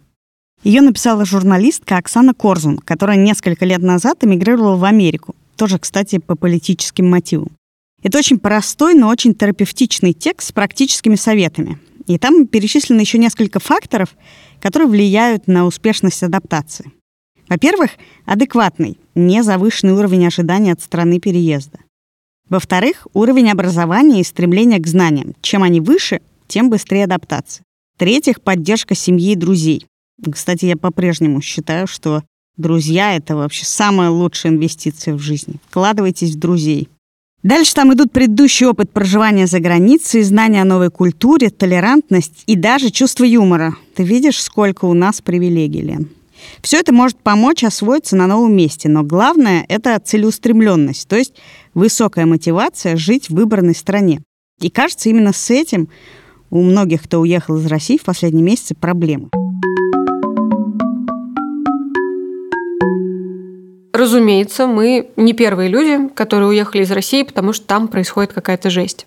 Ее 0.62 0.82
написала 0.82 1.24
журналистка 1.24 1.96
Оксана 1.96 2.34
Корзун, 2.34 2.78
которая 2.78 3.16
несколько 3.16 3.64
лет 3.64 3.80
назад 3.80 4.24
эмигрировала 4.24 4.76
в 4.76 4.84
Америку. 4.84 5.34
Тоже, 5.56 5.78
кстати, 5.78 6.18
по 6.18 6.36
политическим 6.36 7.08
мотивам. 7.08 7.52
Это 8.02 8.18
очень 8.18 8.38
простой, 8.38 8.94
но 8.94 9.08
очень 9.08 9.34
терапевтичный 9.34 10.12
текст 10.12 10.48
с 10.48 10.52
практическими 10.52 11.14
советами. 11.14 11.78
И 12.06 12.18
там 12.18 12.46
перечислено 12.46 13.00
еще 13.00 13.18
несколько 13.18 13.58
факторов, 13.58 14.14
которые 14.60 14.88
влияют 14.88 15.46
на 15.46 15.66
успешность 15.66 16.22
адаптации. 16.22 16.92
Во-первых, 17.48 17.92
адекватный, 18.24 18.98
не 19.14 19.42
завышенный 19.42 19.94
уровень 19.94 20.26
ожидания 20.26 20.72
от 20.72 20.82
страны 20.82 21.20
переезда. 21.20 21.78
Во-вторых, 22.48 23.06
уровень 23.12 23.50
образования 23.50 24.20
и 24.20 24.24
стремление 24.24 24.78
к 24.78 24.86
знаниям. 24.86 25.34
Чем 25.40 25.62
они 25.62 25.80
выше, 25.80 26.20
тем 26.46 26.70
быстрее 26.70 27.04
адаптация. 27.04 27.64
В-третьих, 27.96 28.40
поддержка 28.40 28.94
семьи 28.94 29.32
и 29.32 29.36
друзей. 29.36 29.86
Кстати, 30.30 30.66
я 30.66 30.76
по-прежнему 30.76 31.40
считаю, 31.40 31.86
что 31.86 32.22
друзья— 32.56 33.16
это 33.16 33.36
вообще 33.36 33.64
самая 33.64 34.10
лучшая 34.10 34.52
инвестиция 34.52 35.14
в 35.14 35.18
жизни. 35.18 35.56
Вкладывайтесь 35.68 36.34
в 36.34 36.38
друзей. 36.38 36.88
Дальше 37.42 37.74
там 37.74 37.92
идут 37.94 38.12
предыдущий 38.12 38.66
опыт 38.66 38.90
проживания 38.90 39.46
за 39.46 39.60
границей, 39.60 40.22
знания 40.22 40.62
о 40.62 40.64
новой 40.64 40.90
культуре, 40.90 41.50
толерантность 41.50 42.42
и 42.46 42.56
даже 42.56 42.90
чувство 42.90 43.24
юмора. 43.24 43.76
Ты 43.94 44.04
видишь, 44.04 44.42
сколько 44.42 44.84
у 44.86 44.94
нас 44.94 45.20
привилегий, 45.20 45.82
Лен. 45.82 46.08
Все 46.62 46.78
это 46.78 46.92
может 46.92 47.18
помочь 47.18 47.64
освоиться 47.64 48.16
на 48.16 48.26
новом 48.26 48.54
месте, 48.54 48.88
но 48.88 49.02
главное— 49.02 49.64
это 49.68 49.98
целеустремленность, 49.98 51.08
то 51.08 51.16
есть 51.16 51.34
высокая 51.74 52.26
мотивация 52.26 52.96
жить 52.96 53.28
в 53.28 53.34
выбранной 53.34 53.74
стране. 53.74 54.20
И 54.60 54.70
кажется, 54.70 55.08
именно 55.08 55.32
с 55.32 55.50
этим 55.50 55.88
у 56.50 56.62
многих, 56.62 57.02
кто 57.02 57.20
уехал 57.20 57.56
из 57.56 57.66
России 57.66 57.98
в 57.98 58.04
последние 58.04 58.44
месяцы, 58.44 58.74
проблемы. 58.74 59.28
Разумеется, 63.92 64.66
мы 64.66 65.10
не 65.16 65.32
первые 65.32 65.70
люди, 65.70 66.08
которые 66.14 66.48
уехали 66.48 66.82
из 66.82 66.90
России, 66.90 67.22
потому 67.22 67.54
что 67.54 67.66
там 67.66 67.88
происходит 67.88 68.32
какая-то 68.32 68.68
жесть. 68.68 69.06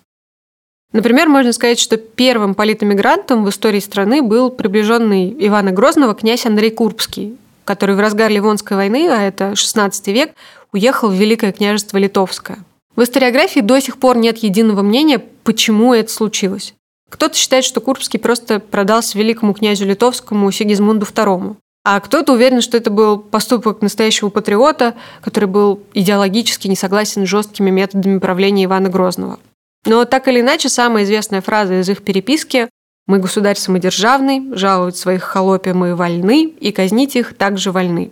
Например, 0.92 1.28
можно 1.28 1.52
сказать, 1.52 1.78
что 1.78 1.96
первым 1.96 2.54
политэмигрантом 2.54 3.44
в 3.44 3.48
истории 3.50 3.78
страны 3.78 4.22
был 4.22 4.50
приближенный 4.50 5.34
Ивана 5.38 5.70
Грозного 5.70 6.14
князь 6.14 6.46
Андрей 6.46 6.70
Курбский, 6.70 7.36
который 7.64 7.94
в 7.94 8.00
разгар 8.00 8.30
Ливонской 8.30 8.76
войны, 8.76 9.08
а 9.08 9.22
это 9.22 9.52
XVI 9.52 9.92
век, 10.12 10.32
уехал 10.72 11.08
в 11.08 11.14
Великое 11.14 11.52
княжество 11.52 11.96
Литовское. 11.98 12.58
В 12.96 13.02
историографии 13.02 13.60
до 13.60 13.80
сих 13.80 13.98
пор 13.98 14.16
нет 14.16 14.38
единого 14.38 14.82
мнения, 14.82 15.22
почему 15.44 15.94
это 15.94 16.10
случилось. 16.12 16.74
Кто-то 17.08 17.36
считает, 17.36 17.64
что 17.64 17.80
Курбский 17.80 18.18
просто 18.18 18.58
продался 18.60 19.18
великому 19.18 19.54
князю 19.54 19.86
литовскому 19.86 20.50
Сигизмунду 20.50 21.06
II. 21.06 21.56
А 21.84 22.00
кто-то 22.00 22.32
уверен, 22.32 22.60
что 22.60 22.76
это 22.76 22.90
был 22.90 23.18
поступок 23.18 23.80
настоящего 23.80 24.28
патриота, 24.28 24.94
который 25.22 25.46
был 25.46 25.80
идеологически 25.94 26.68
не 26.68 26.76
согласен 26.76 27.24
с 27.24 27.28
жесткими 27.28 27.70
методами 27.70 28.18
правления 28.18 28.64
Ивана 28.64 28.90
Грозного. 28.90 29.38
Но 29.86 30.04
так 30.04 30.28
или 30.28 30.40
иначе, 30.40 30.68
самая 30.68 31.04
известная 31.04 31.40
фраза 31.40 31.80
из 31.80 31.88
их 31.88 32.02
переписки 32.02 32.68
«Мы 33.06 33.18
государь 33.18 33.56
самодержавный, 33.56 34.54
жаловать 34.54 34.96
своих 34.96 35.22
холопи 35.22 35.72
мы 35.72 35.94
вольны, 35.94 36.44
и 36.44 36.70
казнить 36.70 37.16
их 37.16 37.36
также 37.36 37.72
вольны». 37.72 38.10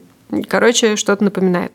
Короче, 0.48 0.96
что-то 0.96 1.24
напоминает. 1.24 1.72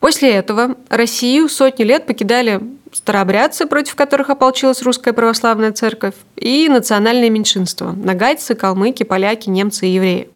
После 0.00 0.30
этого 0.30 0.76
Россию 0.88 1.48
сотни 1.48 1.84
лет 1.84 2.06
покидали 2.06 2.60
старообрядцы, 2.92 3.66
против 3.66 3.94
которых 3.94 4.30
ополчилась 4.30 4.82
русская 4.82 5.12
православная 5.12 5.72
церковь, 5.72 6.14
и 6.36 6.68
национальные 6.68 7.30
меньшинства– 7.30 7.92
нагайцы, 7.96 8.54
калмыки, 8.54 9.02
поляки, 9.04 9.48
немцы 9.48 9.86
и 9.86 9.92
евреи. 9.92 10.28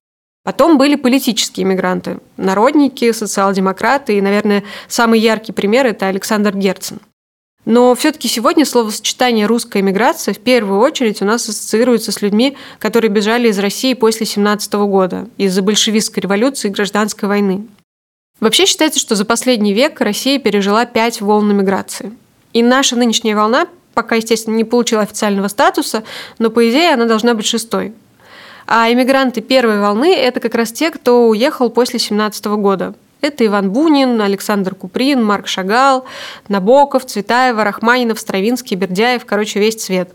Потом 0.45 0.79
были 0.79 0.95
политические 0.95 1.65
иммигранты– 1.65 2.19
народники, 2.37 3.11
социал-демократы, 3.11 4.17
и, 4.17 4.21
наверное, 4.21 4.63
самый 4.89 5.21
яркий 5.21 5.53
пример– 5.53 5.87
это 5.87 6.07
Александр 6.07 6.57
Герцен– 6.57 7.01
но 7.67 7.97
все-таки 7.97 8.29
сегодня 8.29 8.65
словосочетание 8.65 9.45
«русская 9.47 9.81
эмиграция» 9.81 10.33
в 10.33 10.39
первую 10.39 10.79
очередь 10.79 11.21
у 11.21 11.25
нас 11.25 11.49
ассоциируется 11.49 12.13
с 12.13 12.23
людьми, 12.23 12.57
которые 12.79 13.11
бежали 13.11 13.49
из 13.49 13.59
России 13.59 13.93
после 13.95 14.25
17 14.25 14.73
года 14.75 15.29
из-за 15.37 15.63
большевистской 15.63 16.23
революции 16.23 16.69
и 16.69 16.71
гражданской 16.71 17.29
войны. 17.29 17.67
Вообще 18.39 18.67
считается, 18.67 19.01
что 19.01 19.17
за 19.17 19.25
последний 19.25 19.75
век 19.75 20.01
Россия 20.01 20.39
пережила 20.39 20.87
пять 20.87 21.21
волн 21.21 21.51
эмиграции. 21.51 22.13
И 22.53 22.63
наша 22.63 22.95
нынешняя 22.95 23.35
волна 23.35 23.67
пока, 23.95 24.15
естественно, 24.15 24.55
не 24.55 24.65
получила 24.65 25.03
официального 25.03 25.49
статуса, 25.49 26.05
но 26.39 26.51
по 26.51 26.69
идее 26.71 26.95
она 26.95 27.07
должна 27.07 27.35
быть 27.35 27.47
шестой. 27.47 27.95
А 28.69 28.93
иммигранты 28.93 29.41
первой 29.41 29.81
волны– 29.81 30.15
это 30.17 30.39
как 30.39 30.55
раз 30.55 30.71
те, 30.71 30.91
кто 30.91 31.29
уехал 31.29 31.69
после 31.71 31.99
17 31.99 32.45
года– 32.47 32.95
это 33.21 33.45
Иван 33.47 33.71
Бунин, 33.71 34.21
Александр 34.21 34.75
Куприн, 34.75 35.25
Марк 35.25 35.49
Шагал, 35.49 36.05
Набоков, 36.49 37.07
Цветаева, 37.07 37.65
Рахманинов, 37.65 38.21
Стравинский, 38.21 38.77
Бердяев, 38.77 39.25
короче, 39.25 39.59
весь 39.59 39.83
цвет. 39.83 40.11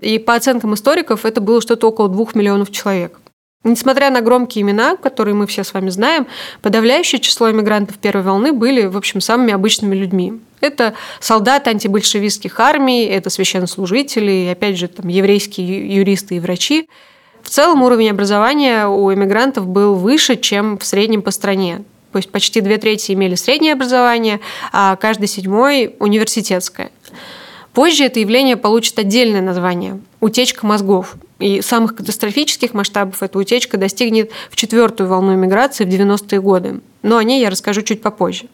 И 0.00 0.18
по 0.18 0.34
оценкам 0.34 0.74
историков 0.74 1.24
это 1.24 1.40
было 1.40 1.60
что-то 1.60 1.88
около 1.88 2.08
двух 2.08 2.34
миллионов 2.34 2.70
человек. 2.70 3.18
Несмотря 3.64 4.10
на 4.10 4.20
громкие 4.20 4.62
имена, 4.62 4.96
которые 4.96 5.34
мы 5.34 5.46
все 5.46 5.64
с 5.64 5.72
вами 5.72 5.88
знаем, 5.88 6.26
подавляющее 6.60 7.18
число 7.18 7.50
иммигрантов 7.50 7.96
первой 7.96 8.22
волны 8.22 8.52
были, 8.52 8.84
в 8.84 8.96
общем, 8.96 9.22
самыми 9.22 9.54
обычными 9.54 9.94
людьми. 9.94 10.34
Это 10.60 10.94
солдаты 11.18 11.70
антибольшевистских 11.70 12.60
армий, 12.60 13.06
это 13.06 13.30
священнослужители, 13.30 14.50
опять 14.52 14.76
же, 14.76 14.88
там, 14.88 15.08
еврейские 15.08 15.94
юристы 15.96 16.36
и 16.36 16.40
врачи. 16.40 16.88
В 17.42 17.48
целом 17.48 17.82
уровень 17.82 18.10
образования 18.10 18.86
у 18.86 19.12
иммигрантов 19.12 19.66
был 19.66 19.94
выше, 19.94 20.36
чем 20.36 20.78
в 20.78 20.84
среднем 20.84 21.22
по 21.22 21.30
стране 21.30 21.84
то 22.14 22.18
есть 22.18 22.30
почти 22.30 22.60
две 22.60 22.78
трети 22.78 23.10
имели 23.10 23.34
среднее 23.34 23.72
образование, 23.72 24.38
а 24.72 24.94
каждый 24.94 25.26
седьмой– 25.26 25.96
университетское. 25.98 26.92
Позже 27.72 28.04
это 28.04 28.20
явление 28.20 28.56
получит 28.56 28.96
отдельное 29.00 29.40
название– 29.40 30.00
утечка 30.20 30.64
мозгов. 30.64 31.16
И 31.40 31.60
самых 31.60 31.96
катастрофических 31.96 32.72
масштабов 32.72 33.20
эта 33.20 33.36
утечка 33.36 33.78
достигнет 33.78 34.30
в 34.48 34.54
четвертую 34.54 35.08
волну 35.08 35.34
миграции 35.34 35.84
в 35.84 35.88
90-е 35.88 36.40
годы. 36.40 36.80
Но 37.02 37.16
о 37.16 37.24
ней 37.24 37.40
я 37.40 37.50
расскажу 37.50 37.82
чуть 37.82 38.00
попозже. 38.00 38.44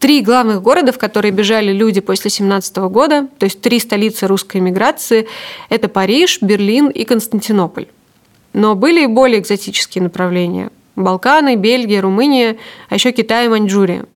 Три 0.00 0.22
главных 0.22 0.62
города, 0.62 0.90
в 0.90 0.96
которые 0.96 1.30
бежали 1.30 1.72
люди 1.72 2.00
после 2.00 2.30
17 2.30 2.74
года, 2.88 3.28
то 3.38 3.44
есть 3.44 3.60
три 3.60 3.80
столицы 3.80 4.26
русской 4.26 4.62
миграции– 4.62 5.28
это 5.68 5.90
Париж, 5.90 6.38
Берлин 6.40 6.88
и 6.88 7.04
Константинополь. 7.04 7.88
Но 8.54 8.74
были 8.74 9.04
и 9.04 9.08
более 9.08 9.40
экзотические 9.40 10.04
направления– 10.04 10.70
Балканы, 10.96 11.56
Бельгия, 11.56 12.00
Румыния, 12.00 12.56
а 12.88 12.94
еще 12.94 13.12
Китай 13.12 13.46
и 13.46 13.48
Маньчжурия. 13.48 14.06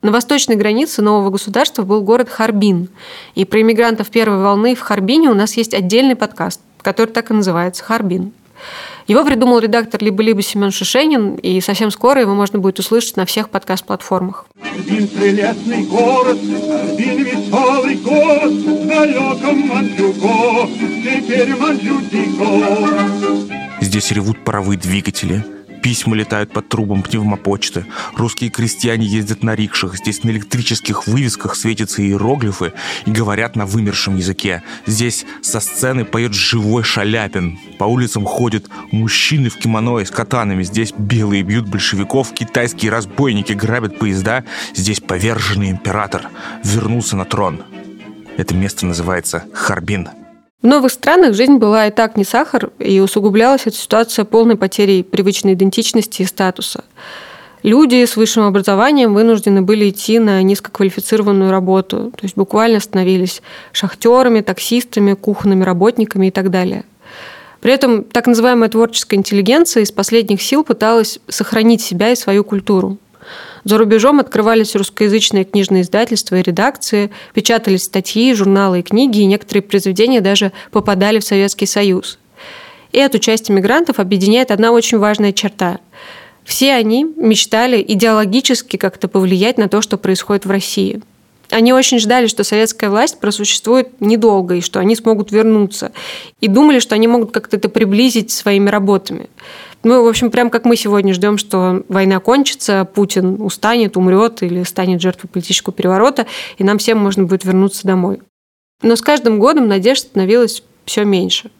На 0.00 0.12
восточной 0.12 0.54
границе 0.54 1.02
нового 1.02 1.30
государства 1.30 1.82
был 1.82 2.02
город 2.02 2.28
Харбин. 2.28 2.88
И 3.34 3.44
про 3.44 3.60
иммигрантов 3.62 4.10
первой 4.10 4.40
волны 4.40 4.76
в 4.76 4.80
Харбине 4.80 5.28
у 5.28 5.34
нас 5.34 5.56
есть 5.56 5.74
отдельный 5.74 6.14
подкаст, 6.14 6.60
который 6.82 7.08
так 7.08 7.32
и 7.32 7.34
называется 7.34 7.82
«Харбин». 7.82 8.32
Его 9.08 9.24
придумал 9.24 9.58
редактор 9.58 10.02
либо-либо 10.02 10.42
Семен 10.42 10.70
Шишенин, 10.70 11.34
и 11.36 11.60
совсем 11.60 11.90
скоро 11.90 12.20
его 12.20 12.34
можно 12.34 12.58
будет 12.58 12.78
услышать 12.78 13.16
на 13.16 13.24
всех 13.24 13.48
подкаст-платформах. 13.50 14.46
Один 14.60 15.08
прелестный 15.08 15.84
город, 15.84 16.38
один 16.38 17.24
веселый 17.24 17.96
город, 17.96 18.52
в 18.52 18.86
далеком 18.86 19.66
Манчжуго, 19.66 20.68
теперь 21.02 21.56
Манчжутико. 21.56 22.46
Здесь 23.80 24.12
ревут 24.12 24.44
паровые 24.44 24.78
двигатели– 24.78 25.44
Письма 25.88 26.16
летают 26.16 26.52
под 26.52 26.68
трубам 26.68 27.02
пневмопочты. 27.02 27.86
Русские 28.14 28.50
крестьяне 28.50 29.06
ездят 29.06 29.42
на 29.42 29.54
рикшах. 29.54 29.96
Здесь 29.96 30.22
на 30.22 30.28
электрических 30.28 31.06
вывесках 31.06 31.56
светятся 31.56 32.02
иероглифы 32.02 32.74
и 33.06 33.10
говорят 33.10 33.56
на 33.56 33.64
вымершем 33.64 34.16
языке. 34.16 34.62
Здесь 34.84 35.24
со 35.40 35.60
сцены 35.60 36.04
поет 36.04 36.34
живой 36.34 36.82
Шаляпин. 36.82 37.58
По 37.78 37.84
улицам 37.84 38.26
ходят 38.26 38.66
мужчины 38.92 39.48
в 39.48 39.56
кимоно 39.56 40.00
и 40.00 40.04
с 40.04 40.10
катанами. 40.10 40.62
Здесь 40.62 40.92
белые 40.92 41.42
бьют 41.42 41.66
большевиков, 41.66 42.34
китайские 42.34 42.92
разбойники 42.92 43.54
грабят 43.54 43.98
поезда. 43.98 44.44
Здесь 44.74 45.00
поверженный 45.00 45.70
император 45.70 46.28
вернулся 46.64 47.16
на 47.16 47.24
трон. 47.24 47.62
Это 48.36 48.54
место 48.54 48.84
называется 48.84 49.46
Харбин. 49.54 50.10
В 50.60 50.66
новых 50.66 50.90
странах 50.90 51.34
жизнь 51.34 51.58
была 51.58 51.86
и 51.86 51.92
так 51.92 52.16
не 52.16 52.24
сахар, 52.24 52.72
и 52.80 52.98
усугублялась 52.98 53.68
эта 53.68 53.76
ситуация 53.76 54.24
полной 54.24 54.56
потерей 54.56 55.04
привычной 55.04 55.52
идентичности 55.52 56.22
и 56.22 56.24
статуса. 56.24 56.82
Люди 57.62 58.04
с 58.04 58.16
высшим 58.16 58.42
образованием 58.42 59.14
вынуждены 59.14 59.62
были 59.62 59.90
идти 59.90 60.18
на 60.18 60.42
низкоквалифицированную 60.42 61.52
работу, 61.52 62.10
то 62.10 62.24
есть 62.24 62.34
буквально 62.34 62.80
становились 62.80 63.40
шахтерами, 63.70 64.40
таксистами, 64.40 65.14
кухонными 65.14 65.62
работниками 65.62 66.26
и 66.26 66.30
так 66.32 66.50
далее. 66.50 66.84
При 67.60 67.72
этом 67.72 68.02
так 68.02 68.26
называемая 68.26 68.68
творческая 68.68 69.14
интеллигенция 69.14 69.84
из 69.84 69.92
последних 69.92 70.42
сил 70.42 70.64
пыталась 70.64 71.20
сохранить 71.28 71.82
себя 71.82 72.10
и 72.10 72.16
свою 72.16 72.42
культуру. 72.42 72.98
За 73.68 73.76
рубежом 73.76 74.18
открывались 74.18 74.74
русскоязычные 74.74 75.44
книжные 75.44 75.82
издательства 75.82 76.36
и 76.36 76.42
редакции, 76.42 77.10
печатались 77.34 77.82
статьи, 77.82 78.32
журналы 78.32 78.80
и 78.80 78.82
книги, 78.82 79.18
и 79.18 79.26
некоторые 79.26 79.60
произведения 79.60 80.22
даже 80.22 80.52
попадали 80.70 81.18
в 81.18 81.24
Советский 81.24 81.66
Союз. 81.66 82.18
И 82.92 82.98
эту 82.98 83.18
часть 83.18 83.50
иммигрантов 83.50 83.98
объединяет 83.98 84.52
одна 84.52 84.72
очень 84.72 84.96
важная 84.96 85.34
черта. 85.34 85.80
Все 86.44 86.72
они 86.72 87.04
мечтали 87.18 87.84
идеологически 87.86 88.78
как-то 88.78 89.06
повлиять 89.06 89.58
на 89.58 89.68
то, 89.68 89.82
что 89.82 89.98
происходит 89.98 90.46
в 90.46 90.50
России. 90.50 91.02
Они 91.50 91.74
очень 91.74 91.98
ждали, 91.98 92.26
что 92.26 92.44
советская 92.44 92.88
власть 92.88 93.20
просуществует 93.20 94.00
недолго 94.00 94.54
и 94.54 94.60
что 94.62 94.80
они 94.80 94.96
смогут 94.96 95.30
вернуться. 95.30 95.92
И 96.40 96.48
думали, 96.48 96.78
что 96.78 96.94
они 96.94 97.06
могут 97.06 97.32
как-то 97.32 97.58
это 97.58 97.68
приблизить 97.68 98.30
своими 98.30 98.70
работами. 98.70 99.28
Ну, 99.84 100.04
в 100.04 100.08
общем, 100.08 100.30
прям 100.30 100.50
как 100.50 100.64
мы 100.64 100.76
сегодня 100.76 101.14
ждем, 101.14 101.38
что 101.38 101.84
война 101.88 102.18
кончится, 102.18 102.84
Путин 102.84 103.40
устанет, 103.40 103.96
умрет 103.96 104.42
или 104.42 104.64
станет 104.64 105.00
жертвой 105.00 105.28
политического 105.28 105.72
переворота, 105.72 106.26
и 106.58 106.64
нам 106.64 106.78
всем 106.78 106.98
можно 106.98 107.24
будет 107.24 107.44
вернуться 107.44 107.86
домой. 107.86 108.20
Но 108.82 108.96
с 108.96 109.00
каждым 109.00 109.38
годом 109.38 109.68
надежд 109.68 110.02
становилось 110.02 110.62
все 110.84 111.04
меньше. 111.04 111.50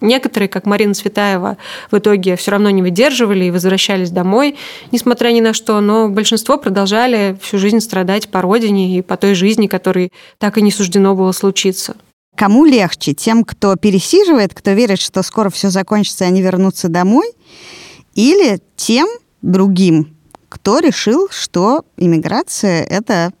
Некоторые, 0.00 0.48
как 0.48 0.66
Марина 0.66 0.92
Цветаева, 0.92 1.56
в 1.90 1.96
итоге 1.96 2.36
все 2.36 2.50
равно 2.50 2.68
не 2.68 2.82
выдерживали 2.82 3.44
и 3.44 3.50
возвращались 3.50 4.10
домой, 4.10 4.56
несмотря 4.90 5.30
ни 5.30 5.40
на 5.40 5.54
что, 5.54 5.80
но 5.80 6.08
большинство 6.08 6.58
продолжали 6.58 7.38
всю 7.40 7.58
жизнь 7.58 7.80
страдать 7.80 8.28
по 8.28 8.42
родине 8.42 8.98
и 8.98 9.02
по 9.02 9.16
той 9.16 9.34
жизни, 9.34 9.66
которой 9.66 10.12
так 10.38 10.58
и 10.58 10.62
не 10.62 10.70
суждено 10.70 11.14
было 11.14 11.32
случиться. 11.32 11.96
Кому 12.36 12.64
легче? 12.64 13.14
Тем, 13.14 13.44
кто 13.44 13.76
пересиживает, 13.76 14.54
кто 14.54 14.72
верит, 14.72 15.00
что 15.00 15.22
скоро 15.22 15.50
все 15.50 15.70
закончится, 15.70 16.24
и 16.24 16.28
они 16.28 16.42
вернутся 16.42 16.88
домой? 16.88 17.30
Или 18.14 18.60
тем 18.76 19.06
другим, 19.42 20.16
кто 20.48 20.80
решил, 20.80 21.28
что 21.30 21.84
иммиграция— 21.96 22.82
это 22.90 23.32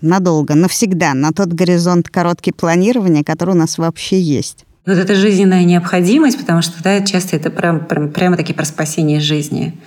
надолго, 0.00 0.54
навсегда, 0.54 1.14
на 1.14 1.32
тот 1.32 1.48
горизонт 1.48 2.08
короткий 2.08 2.52
планирования, 2.52 3.24
который 3.24 3.50
у 3.50 3.58
нас 3.58 3.78
вообще 3.78 4.20
есть? 4.20 4.64
Вот 4.86 4.98
это 4.98 5.14
жизненная 5.14 5.64
необходимость, 5.64 6.38
потому 6.38 6.62
что 6.62 6.82
да, 6.82 7.00
часто 7.04 7.36
это 7.36 7.50
прям, 7.50 7.84
прям, 7.86 8.10
прямо-таки 8.10 8.52
про 8.52 8.64
спасение 8.64 9.20
жизни. 9.20 9.78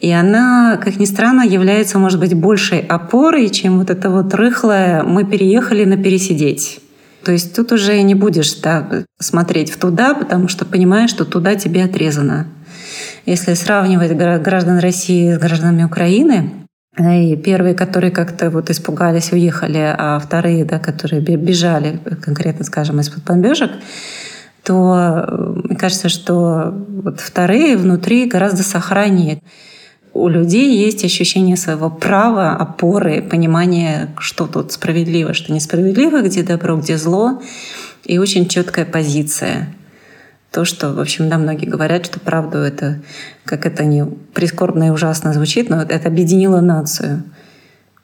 И 0.00 0.10
она, 0.10 0.78
как 0.82 0.98
ни 0.98 1.04
странно, 1.04 1.42
является, 1.42 1.98
может 1.98 2.18
быть, 2.18 2.34
большей 2.34 2.80
опорой, 2.80 3.50
чем 3.50 3.78
вот 3.78 3.90
это 3.90 4.10
вот 4.10 4.34
рыхлое 4.34 5.02
«мы 5.02 5.24
переехали 5.24 5.84
на 5.84 5.96
пересидеть». 5.96 6.80
То 7.24 7.32
есть 7.32 7.54
тут 7.54 7.72
уже 7.72 8.00
не 8.02 8.14
будешь 8.14 8.54
да, 8.56 9.04
смотреть 9.18 9.70
в 9.70 9.78
туда, 9.78 10.14
потому 10.14 10.48
что 10.48 10.64
понимаешь, 10.64 11.10
что 11.10 11.24
туда 11.24 11.54
тебе 11.54 11.84
отрезано. 11.84 12.46
Если 13.26 13.54
сравнивать 13.54 14.12
граждан 14.12 14.78
России 14.78 15.34
с 15.34 15.38
гражданами 15.38 15.84
Украины, 15.84 16.50
и 16.98 17.36
первые, 17.36 17.74
которые 17.74 18.10
как-то 18.10 18.50
вот 18.50 18.68
испугались, 18.68 19.32
уехали, 19.32 19.94
а 19.96 20.18
вторые, 20.18 20.64
да, 20.64 20.78
которые 20.78 21.22
бежали, 21.22 21.98
конкретно, 22.20 22.64
скажем, 22.64 23.00
из-под 23.00 23.24
бомбежек, 23.24 23.70
то 24.62 25.24
э, 25.26 25.60
мне 25.64 25.76
кажется, 25.76 26.08
что 26.08 26.70
вот 27.02 27.20
вторые 27.20 27.76
внутри 27.76 28.28
гораздо 28.28 28.62
сохраннее 28.62 29.40
у 30.14 30.28
людей 30.28 30.76
есть 30.76 31.04
ощущение 31.04 31.56
своего 31.56 31.88
права, 31.88 32.50
опоры, 32.50 33.22
понимание, 33.22 34.10
что 34.18 34.46
тут 34.46 34.72
справедливо, 34.72 35.32
что 35.32 35.52
несправедливо, 35.52 36.22
где 36.22 36.42
добро, 36.42 36.76
где 36.76 36.98
зло, 36.98 37.42
и 38.04 38.18
очень 38.18 38.48
четкая 38.48 38.84
позиция. 38.84 39.74
То, 40.50 40.66
что, 40.66 40.92
в 40.92 41.00
общем, 41.00 41.30
да, 41.30 41.38
многие 41.38 41.64
говорят, 41.64 42.04
что 42.04 42.20
правду 42.20 42.58
это, 42.58 43.00
как 43.46 43.64
это 43.64 43.84
не 43.84 44.04
прискорбно 44.34 44.88
и 44.88 44.90
ужасно 44.90 45.32
звучит, 45.32 45.70
но 45.70 45.80
это 45.80 46.08
объединило 46.08 46.60
нацию. 46.60 47.22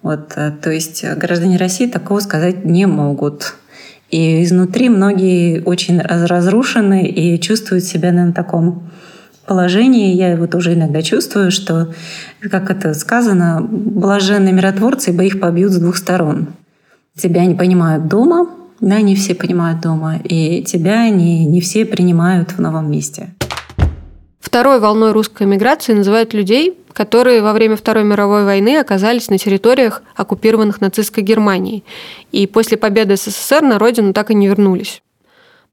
Вот, 0.01 0.33
э, 0.37 0.53
то 0.62 0.71
есть 0.71 1.05
граждане 1.05 1.59
России 1.59 1.87
такого 1.87 2.21
сказать 2.21 2.64
не 2.64 2.87
могут. 2.87 3.55
И 4.11 4.42
изнутри 4.42 4.88
многие 4.88 5.62
очень 5.62 6.01
разрушены 6.01 7.07
и 7.07 7.38
чувствуют 7.38 7.85
себя 7.85 8.12
на 8.12 8.33
таком 8.33 8.90
положении, 9.49 10.15
я 10.15 10.31
его 10.31 10.47
тоже 10.47 10.75
иногда 10.75 11.03
чувствую, 11.03 11.51
что, 11.51 11.93
как 12.41 12.71
это 12.71 12.95
сказано, 12.95 13.61
блаженные 13.61 14.53
миротворцы, 14.53 15.11
ибо 15.11 15.25
их 15.25 15.41
побьют 15.41 15.73
с 15.73 15.79
двух 15.79 15.97
сторон. 15.97 16.49
Тебя 17.17 17.45
не 17.47 17.55
понимают 17.55 18.07
дома, 18.07 18.49
да, 18.81 19.01
не 19.01 19.17
все 19.17 19.35
понимают 19.35 19.81
дома, 19.81 20.19
и 20.23 20.63
тебя 20.63 21.09
не, 21.09 21.45
не 21.47 21.61
все 21.61 21.85
принимают 21.85 22.53
в 22.53 22.61
новом 22.61 22.91
месте. 22.91 23.35
Второй 24.39 24.79
волной 24.79 25.13
русской 25.13 25.43
эмиграции 25.43 25.93
называют 25.93 26.33
людей, 26.33 26.79
которые 26.93 27.43
во 27.43 27.53
время 27.53 27.77
Второй 27.77 28.05
мировой 28.05 28.45
войны 28.45 28.79
оказались 28.79 29.31
на 29.31 29.39
территориях, 29.39 30.03
оккупированных 30.15 30.81
нацистской 30.81 31.23
Германией, 31.23 31.85
и 32.31 32.47
после 32.47 32.77
победы 32.77 33.17
СССР 33.17 33.63
на 33.63 33.79
родину 33.79 34.13
так 34.13 34.31
и 34.31 34.35
не 34.35 34.47
вернулись. 34.47 35.03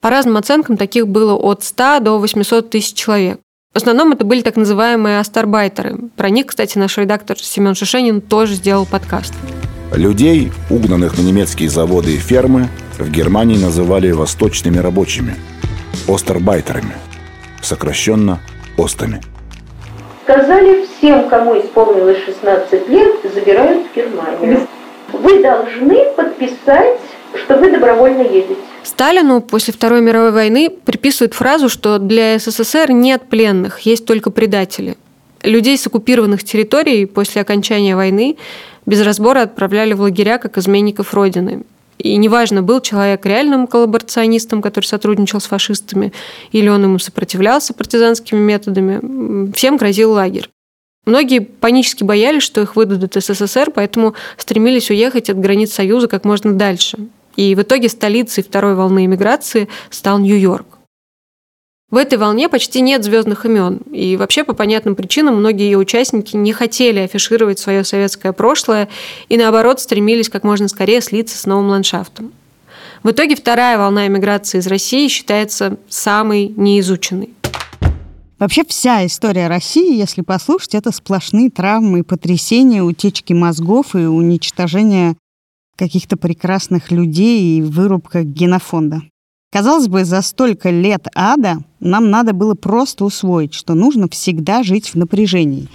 По 0.02 0.10
разным 0.10 0.38
оценкам, 0.38 0.78
таких 0.78 1.08
было 1.08 1.36
от 1.36 1.64
100 1.64 2.00
до 2.02 2.20
800 2.20 2.70
тысяч 2.70 2.94
человек. 2.94 3.40
В 3.76 3.78
основном 3.78 4.14
это 4.14 4.24
были 4.24 4.40
так 4.40 4.56
называемые 4.56 5.20
астарбайтеры. 5.20 5.98
Про 6.16 6.30
них, 6.30 6.46
кстати, 6.46 6.78
наш 6.78 6.98
редактор 6.98 7.38
Семен 7.38 7.76
Шишенин 7.76 8.22
тоже 8.22 8.54
сделал 8.54 8.86
подкаст. 8.86 9.34
Людей, 9.94 10.54
угнанных 10.70 11.18
на 11.18 11.22
немецкие 11.22 11.68
заводы 11.68 12.16
и 12.16 12.18
фермы, 12.18 12.70
в 12.98 13.12
Германии 13.12 13.58
называли 13.58 14.12
восточными 14.12 14.78
рабочими– 14.78 15.36
остербайтерами, 16.08 16.96
сокращенно 17.62 18.40
«остами». 18.78 19.22
Сказали 20.24 20.86
всем, 20.86 21.28
кому 21.28 21.60
исполнилось 21.60 22.24
16 22.24 22.88
лет, 22.88 23.16
забирают 23.34 23.88
в 23.92 23.94
Германию. 23.94 24.68
Вы 25.12 25.44
должны 25.44 26.06
подписать, 26.16 27.02
что 27.44 27.58
вы 27.58 27.72
добровольно 27.72 28.22
едете. 28.22 28.56
Сталину 28.84 29.42
после 29.42 29.74
Второй 29.74 30.02
мировой 30.02 30.32
войны 30.32 30.70
приписывают 30.70 31.34
фразу, 31.34 31.70
что 31.70 31.98
для 31.98 32.38
СССР 32.40 32.92
нет 32.92 33.24
пленных, 33.30 33.80
есть 33.82 34.06
только 34.06 34.30
предатели. 34.30 34.96
Людей 35.44 35.78
с 35.78 35.86
оккупированных 35.86 36.44
территорий 36.44 37.06
после 37.06 37.42
окончания 37.42 37.96
войны 37.96 38.38
без 38.86 39.02
разбора 39.02 39.44
отправляли 39.44 39.94
в 39.94 40.02
лагеря 40.02 40.38
как 40.38 40.58
изменников 40.58 41.14
Родины. 41.14 41.64
И 41.98 42.16
неважно, 42.18 42.62
был 42.62 42.82
человек 42.82 43.26
реальным 43.26 43.68
коллаборационистом, 43.68 44.62
который 44.62 44.86
сотрудничал 44.86 45.40
с 45.40 45.46
фашистами, 45.46 46.14
или 46.52 46.68
он 46.68 46.84
ему 46.84 47.00
сопротивлялся 47.00 47.74
партизанскими 47.74 48.40
методами, 48.40 49.52
всем 49.54 49.78
грозил 49.78 50.12
лагерь. 50.12 50.50
Многие 51.06 51.40
панически 51.40 52.04
боялись, 52.04 52.44
что 52.44 52.62
их 52.62 52.76
выдадут 52.76 53.14
СССР, 53.14 53.72
поэтому 53.74 54.16
стремились 54.38 54.90
уехать 54.90 55.30
от 55.30 55.40
границ 55.40 55.72
Союза 55.72 56.08
как 56.08 56.26
можно 56.26 56.54
дальше. 56.54 56.98
И 57.36 57.56
в 57.56 57.62
итоге 57.62 57.90
столицей 57.90 58.44
второй 58.44 58.76
волны 58.76 59.06
иммиграции 59.06 59.68
стал 59.90 60.20
Нью-Йорк. 60.20 60.76
В 61.92 61.98
этой 61.98 62.18
волне 62.18 62.50
почти 62.50 62.82
нет 62.82 63.04
звездных 63.04 63.46
имен. 63.46 63.78
И 63.92 64.18
вообще 64.18 64.44
по 64.44 64.54
понятным 64.54 64.96
причинам 64.96 65.36
многие 65.36 65.66
ее 65.66 65.78
участники 65.78 66.36
не 66.36 66.52
хотели 66.52 67.00
афишировать 67.00 67.60
свое 67.60 67.84
советское 67.84 68.34
прошлое 68.34 68.90
и 69.30 69.38
наоборот 69.38 69.80
стремились 69.80 70.30
как 70.30 70.44
можно 70.44 70.68
скорее 70.68 71.00
слиться 71.02 71.38
с 71.38 71.46
новым 71.46 71.70
ландшафтом. 71.70 72.34
В 73.04 73.12
итоге 73.12 73.36
вторая 73.36 73.78
волна 73.78 74.08
иммиграции 74.08 74.58
из 74.58 74.68
России 74.68 75.08
считается 75.08 75.78
самой 75.88 76.48
неизученной. 76.48 77.30
Вообще 78.40 78.64
вся 78.68 79.06
история 79.06 79.48
России, 79.48 79.96
если 79.96 80.22
послушать, 80.22 80.76
это 80.76 80.92
сплошные 80.92 81.50
травмы, 81.50 82.04
потрясения, 82.04 82.84
утечки 82.84 83.32
мозгов 83.32 83.96
и 83.96 84.00
уничтожение 84.00 85.16
каких-то 85.76 86.18
прекрасных 86.18 86.92
людей 86.92 87.58
и 87.58 87.62
вырубка 87.62 88.24
генофонда. 88.24 89.02
Казалось 89.52 89.88
бы, 89.88 90.04
за 90.04 90.22
столько 90.22 90.70
лет 90.70 91.08
ада 91.16 91.60
нам 91.80 92.10
надо 92.10 92.34
было 92.34 92.56
просто 92.56 93.06
усвоить, 93.06 93.54
что 93.54 93.74
нужно 93.74 94.10
всегда 94.10 94.64
жить 94.64 94.90
в 94.90 94.96
напряжении. 94.96 95.70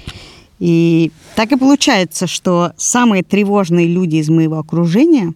И 0.58 1.12
так 1.34 1.52
и 1.52 1.56
получается, 1.56 2.26
что 2.26 2.72
самые 2.76 3.22
тревожные 3.22 3.86
люди 3.86 4.16
из 4.16 4.28
моего 4.28 4.58
окружения 4.58 5.34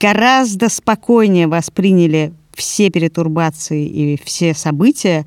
гораздо 0.00 0.68
спокойнее 0.68 1.46
восприняли 1.46 2.32
все 2.52 2.90
перетурбации 2.90 3.86
и 3.86 4.20
все 4.24 4.54
события 4.54 5.26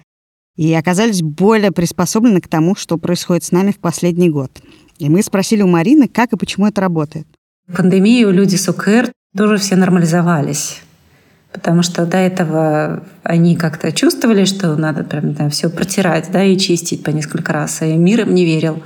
и 0.58 0.74
оказались 0.74 1.22
более 1.22 1.72
приспособлены 1.72 2.42
к 2.42 2.50
тому, 2.50 2.76
что 2.76 2.98
происходит 2.98 3.46
с 3.46 3.54
нами 3.54 3.72
в 3.72 3.80
последний 3.80 4.30
год. 4.30 4.52
И 4.98 5.08
мы 5.08 5.24
спросили 5.24 5.62
у 5.62 5.68
Марины, 5.68 6.10
как 6.10 6.34
и 6.34 6.38
почему 6.38 6.68
это 6.68 6.82
работает. 6.82 7.26
Пандемию 7.75 8.32
люди 8.32 8.55
с 8.55 8.67
УКР 8.67 9.12
тоже 9.38 9.58
все 9.58 9.75
нормализовались. 9.75 10.82
Потому 11.51 11.84
что 11.84 12.05
до 12.08 12.17
этого 12.17 13.03
они 13.21 13.55
как-то 13.55 13.91
чувствовали, 13.91 14.45
что 14.45 14.75
надо 14.75 15.03
прям 15.03 15.34
да, 15.34 15.49
все 15.49 15.69
протирать 15.69 16.32
да, 16.32 16.43
и 16.43 16.58
чистить 16.58 17.03
по 17.03 17.12
несколько 17.12 17.53
раз. 17.53 17.84
И 17.84 17.95
мир 17.95 18.21
им 18.21 18.34
не 18.34 18.43
верил. 18.43 18.82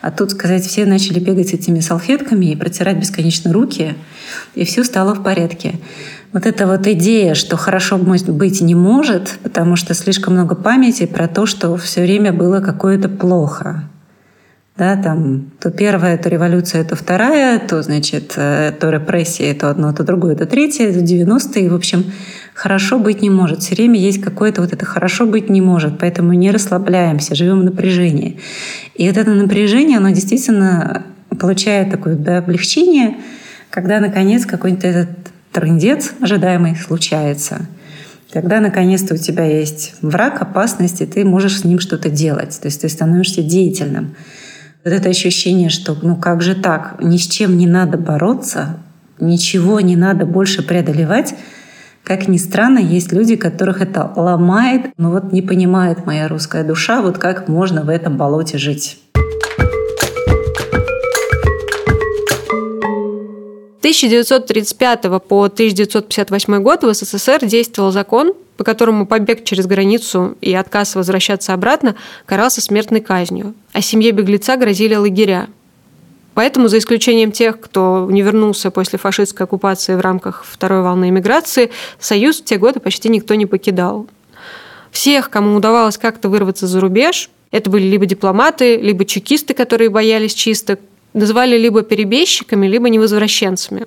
А 0.00 0.12
тут, 0.12 0.32
сказать, 0.32 0.64
все 0.64 0.86
начали 0.86 1.18
бегать 1.18 1.52
этими 1.52 1.80
салфетками 1.80 2.46
и 2.46 2.56
протирать 2.56 2.98
бесконечно 2.98 3.52
руки, 3.52 3.94
и 4.54 4.64
все 4.64 4.84
стало 4.84 5.14
в 5.14 5.22
порядке. 5.24 5.80
Вот 6.32 6.46
эта 6.46 6.68
вот 6.68 6.86
идея, 6.86 7.34
что 7.34 7.56
хорошо 7.56 7.98
быть 7.98 8.60
не 8.60 8.74
может, 8.76 9.38
потому 9.42 9.74
что 9.74 9.94
слишком 9.94 10.34
много 10.34 10.54
памяти 10.54 11.06
про 11.06 11.26
то, 11.26 11.46
что 11.46 11.76
все 11.76 12.02
время 12.02 12.32
было 12.32 12.60
какое-то 12.60 13.08
плохо 13.08 13.88
да, 14.78 14.96
там 14.96 15.50
то 15.60 15.70
первая, 15.70 16.16
то 16.16 16.28
революция, 16.28 16.84
то 16.84 16.94
вторая, 16.94 17.58
то, 17.58 17.82
значит, 17.82 18.34
э, 18.36 18.72
то 18.78 18.90
репрессия, 18.90 19.52
то 19.52 19.70
одно, 19.70 19.92
то 19.92 20.04
другое, 20.04 20.36
то 20.36 20.46
третье, 20.46 20.92
то 20.92 21.00
90-е. 21.00 21.68
В 21.68 21.74
общем, 21.74 22.04
хорошо 22.54 23.00
быть 23.00 23.20
не 23.20 23.28
может. 23.28 23.60
Все 23.60 23.74
время 23.74 23.98
есть 23.98 24.22
какое-то 24.22 24.62
вот 24.62 24.72
это 24.72 24.86
хорошо 24.86 25.26
быть 25.26 25.50
не 25.50 25.60
может, 25.60 25.98
поэтому 25.98 26.32
не 26.32 26.52
расслабляемся, 26.52 27.34
живем 27.34 27.60
в 27.60 27.64
напряжении. 27.64 28.38
И 28.94 29.08
вот 29.08 29.16
это 29.16 29.32
напряжение, 29.32 29.98
оно 29.98 30.10
действительно 30.10 31.02
получает 31.40 31.90
такое 31.90 32.14
да, 32.14 32.38
облегчение, 32.38 33.16
когда, 33.70 33.98
наконец, 33.98 34.46
какой-нибудь 34.46 34.84
этот 34.84 35.10
трендец 35.52 36.12
ожидаемый 36.20 36.76
случается– 36.76 37.66
когда 38.32 38.60
наконец-то 38.60 39.14
у 39.14 39.16
тебя 39.16 39.44
есть 39.44 39.94
враг, 40.02 40.42
опасность, 40.42 41.00
и 41.00 41.06
ты 41.06 41.24
можешь 41.24 41.60
с 41.60 41.64
ним 41.64 41.78
что-то 41.78 42.10
делать. 42.10 42.58
То 42.60 42.66
есть 42.66 42.82
ты 42.82 42.88
становишься 42.88 43.42
деятельным. 43.42 44.14
Вот 44.88 44.94
это 44.94 45.10
ощущение, 45.10 45.68
что 45.68 45.94
ну 46.00 46.16
как 46.16 46.40
же 46.40 46.54
так, 46.54 46.96
ни 47.02 47.18
с 47.18 47.26
чем 47.26 47.58
не 47.58 47.66
надо 47.66 47.98
бороться, 47.98 48.78
ничего 49.20 49.80
не 49.80 49.96
надо 49.96 50.24
больше 50.24 50.62
преодолевать, 50.62 51.34
как 52.04 52.26
ни 52.26 52.38
странно, 52.38 52.78
есть 52.78 53.12
люди, 53.12 53.36
которых 53.36 53.82
это 53.82 54.10
ломает, 54.16 54.86
но 54.96 55.10
вот 55.10 55.30
не 55.30 55.42
понимает 55.42 56.06
моя 56.06 56.26
русская 56.26 56.64
душа, 56.64 57.02
вот 57.02 57.18
как 57.18 57.48
можно 57.48 57.82
в 57.82 57.90
этом 57.90 58.16
болоте 58.16 58.56
жить. 58.56 58.98
1935 63.88 65.02
по 65.26 65.44
1958 65.44 66.62
год 66.62 66.84
в 66.84 66.92
СССР 66.92 67.46
действовал 67.46 67.90
закон, 67.90 68.34
по 68.58 68.64
которому 68.64 69.06
побег 69.06 69.44
через 69.44 69.66
границу 69.66 70.36
и 70.42 70.52
отказ 70.52 70.94
возвращаться 70.94 71.54
обратно 71.54 71.96
карался 72.26 72.60
смертной 72.60 73.00
казнью, 73.00 73.54
а 73.72 73.80
семье 73.80 74.10
беглеца 74.10 74.56
грозили 74.56 74.94
лагеря. 74.94 75.48
Поэтому, 76.34 76.68
за 76.68 76.78
исключением 76.78 77.32
тех, 77.32 77.58
кто 77.58 78.06
не 78.10 78.20
вернулся 78.20 78.70
после 78.70 78.98
фашистской 78.98 79.46
оккупации 79.46 79.94
в 79.94 80.00
рамках 80.00 80.44
второй 80.44 80.82
волны 80.82 81.08
эмиграции, 81.08 81.70
Союз 81.98 82.42
в 82.42 82.44
те 82.44 82.58
годы 82.58 82.80
почти 82.80 83.08
никто 83.08 83.36
не 83.36 83.46
покидал. 83.46 84.06
Всех, 84.90 85.30
кому 85.30 85.56
удавалось 85.56 85.96
как-то 85.96 86.28
вырваться 86.28 86.66
за 86.66 86.78
рубеж, 86.80 87.30
это 87.52 87.70
были 87.70 87.84
либо 87.84 88.04
дипломаты, 88.04 88.76
либо 88.76 89.06
чекисты, 89.06 89.54
которые 89.54 89.88
боялись 89.88 90.34
чисток, 90.34 90.78
называли 91.18 91.58
либо 91.58 91.82
перебежчиками, 91.82 92.66
либо 92.66 92.88
невозвращенцами. 92.88 93.86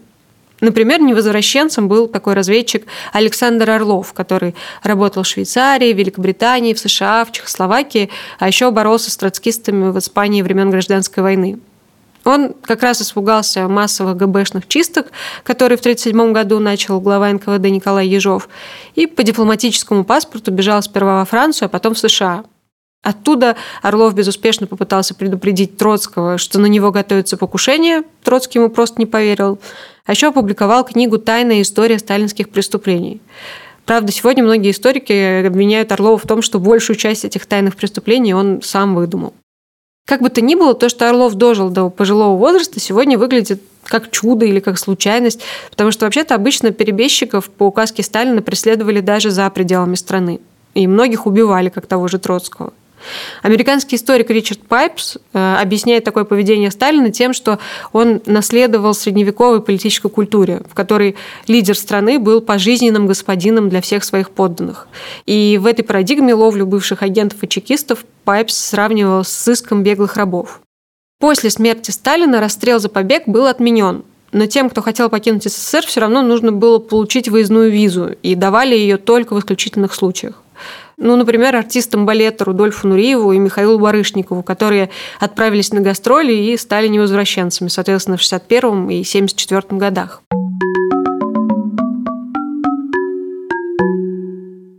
Например, 0.61 1.01
невозвращенцем 1.01 1.87
был 1.87 2.07
такой 2.07 2.35
разведчик 2.35 2.85
Александр 3.13 3.71
Орлов, 3.71 4.13
который 4.13 4.55
работал 4.83 5.23
в 5.23 5.27
Швейцарии, 5.27 5.91
Великобритании, 5.91 6.75
в 6.75 6.79
США, 6.79 7.25
в 7.25 7.31
Чехословакии, 7.31 8.09
а 8.37 8.47
еще 8.47 8.69
боролся 8.69 9.09
с 9.09 9.17
троцкистами 9.17 9.89
в 9.89 9.97
Испании 9.97 10.43
времен 10.43 10.69
Гражданской 10.69 11.23
войны. 11.23 11.59
Он 12.23 12.53
как 12.61 12.83
раз 12.83 13.01
испугался 13.01 13.67
массовых 13.67 14.15
ГБшных 14.15 14.67
чисток, 14.67 15.07
которые 15.43 15.77
в 15.77 15.81
1937 15.81 16.33
году 16.33 16.59
начал 16.59 17.01
глава 17.01 17.31
НКВД 17.31 17.65
Николай 17.65 18.07
Ежов, 18.07 18.47
и 18.93 19.07
по 19.07 19.23
дипломатическому 19.23 20.03
паспорту 20.03 20.51
бежал 20.51 20.83
сперва 20.83 21.19
во 21.19 21.25
Францию, 21.25 21.65
а 21.65 21.69
потом 21.69 21.95
в 21.95 21.99
США. 21.99 22.43
Оттуда 23.03 23.55
Орлов 23.81 24.13
безуспешно 24.13 24.67
попытался 24.67 25.15
предупредить 25.15 25.75
Троцкого, 25.77 26.37
что 26.37 26.59
на 26.59 26.67
него 26.67 26.91
готовится 26.91 27.35
покушение. 27.35 28.03
Троцкий 28.23 28.59
ему 28.59 28.69
просто 28.69 28.99
не 28.99 29.07
поверил. 29.07 29.59
А 30.05 30.11
еще 30.11 30.27
опубликовал 30.27 30.83
книгу 30.83 31.17
«Тайная 31.17 31.61
история 31.61 31.97
сталинских 31.97 32.49
преступлений». 32.49 33.19
Правда, 33.85 34.11
сегодня 34.11 34.43
многие 34.43 34.71
историки 34.71 35.45
обвиняют 35.45 35.91
Орлова 35.91 36.19
в 36.19 36.27
том, 36.27 36.43
что 36.43 36.59
большую 36.59 36.95
часть 36.95 37.25
этих 37.25 37.47
тайных 37.47 37.75
преступлений 37.75 38.35
он 38.35 38.61
сам 38.61 38.93
выдумал. 38.93 39.33
Как 40.05 40.21
бы 40.21 40.29
то 40.29 40.41
ни 40.41 40.55
было, 40.55 40.75
то, 40.75 40.87
что 40.87 41.09
Орлов 41.09 41.33
дожил 41.35 41.69
до 41.69 41.89
пожилого 41.89 42.37
возраста, 42.37 42.79
сегодня 42.79 43.17
выглядит 43.17 43.61
как 43.83 44.11
чудо 44.11 44.45
или 44.45 44.59
как 44.59 44.77
случайность, 44.77 45.41
потому 45.71 45.91
что 45.91 46.05
вообще-то 46.05 46.35
обычно 46.35 46.71
перебежчиков 46.71 47.49
по 47.49 47.65
указке 47.65 48.03
Сталина 48.03 48.41
преследовали 48.41 48.99
даже 48.99 49.31
за 49.31 49.49
пределами 49.49 49.95
страны. 49.95 50.39
И 50.73 50.87
многих 50.87 51.25
убивали, 51.25 51.69
как 51.69 51.87
того 51.87 52.07
же 52.07 52.19
Троцкого. 52.19 52.73
Американский 53.41 53.95
историк 53.95 54.29
Ричард 54.29 54.61
Пайпс 54.67 55.17
э, 55.33 55.55
объясняет 55.61 56.03
такое 56.03 56.23
поведение 56.23 56.71
Сталина 56.71 57.11
тем, 57.11 57.33
что 57.33 57.59
он 57.93 58.21
наследовал 58.25 58.93
средневековой 58.93 59.61
политической 59.61 60.09
культуре, 60.09 60.61
в 60.69 60.73
которой 60.73 61.15
лидер 61.47 61.77
страны 61.77 62.19
был 62.19 62.41
пожизненным 62.41 63.07
господином 63.07 63.69
для 63.69 63.81
всех 63.81 64.03
своих 64.03 64.31
подданных. 64.31 64.87
И 65.25 65.59
в 65.61 65.65
этой 65.65 65.83
парадигме 65.83 66.33
ловлю 66.33 66.65
бывших 66.65 67.03
агентов 67.03 67.43
и 67.43 67.47
чекистов 67.47 68.05
Пайпс 68.23 68.55
сравнивал 68.55 69.23
с 69.23 69.29
сыском 69.29 69.83
беглых 69.83 70.15
рабов. 70.15 70.61
После 71.19 71.49
смерти 71.49 71.91
Сталина 71.91 72.39
расстрел 72.39 72.79
за 72.79 72.89
побег 72.89 73.23
был 73.27 73.45
отменен, 73.45 74.03
но 74.31 74.45
тем, 74.45 74.69
кто 74.69 74.81
хотел 74.81 75.09
покинуть 75.09 75.43
СССР, 75.43 75.85
все 75.85 76.01
равно 76.01 76.21
нужно 76.21 76.51
было 76.51 76.79
получить 76.79 77.29
выездную 77.29 77.71
визу, 77.71 78.15
и 78.23 78.35
давали 78.35 78.75
ее 78.75 78.97
только 78.97 79.35
в 79.35 79.39
исключительных 79.39 79.93
случаях. 79.93 80.41
Ну, 81.03 81.15
например, 81.15 81.55
артистам 81.55 82.05
балета 82.05 82.45
Рудольфу 82.45 82.87
Нуриеву 82.87 83.31
и 83.31 83.39
Михаилу 83.39 83.79
Барышникову, 83.79 84.43
которые 84.43 84.91
отправились 85.19 85.73
на 85.73 85.81
гастроли 85.81 86.31
и 86.31 86.55
стали 86.57 86.87
невозвращенцами, 86.87 87.69
соответственно, 87.69 88.17
в 88.17 88.21
61 88.21 88.87
и 88.91 89.03
74 89.03 89.63
годах. 89.71 90.21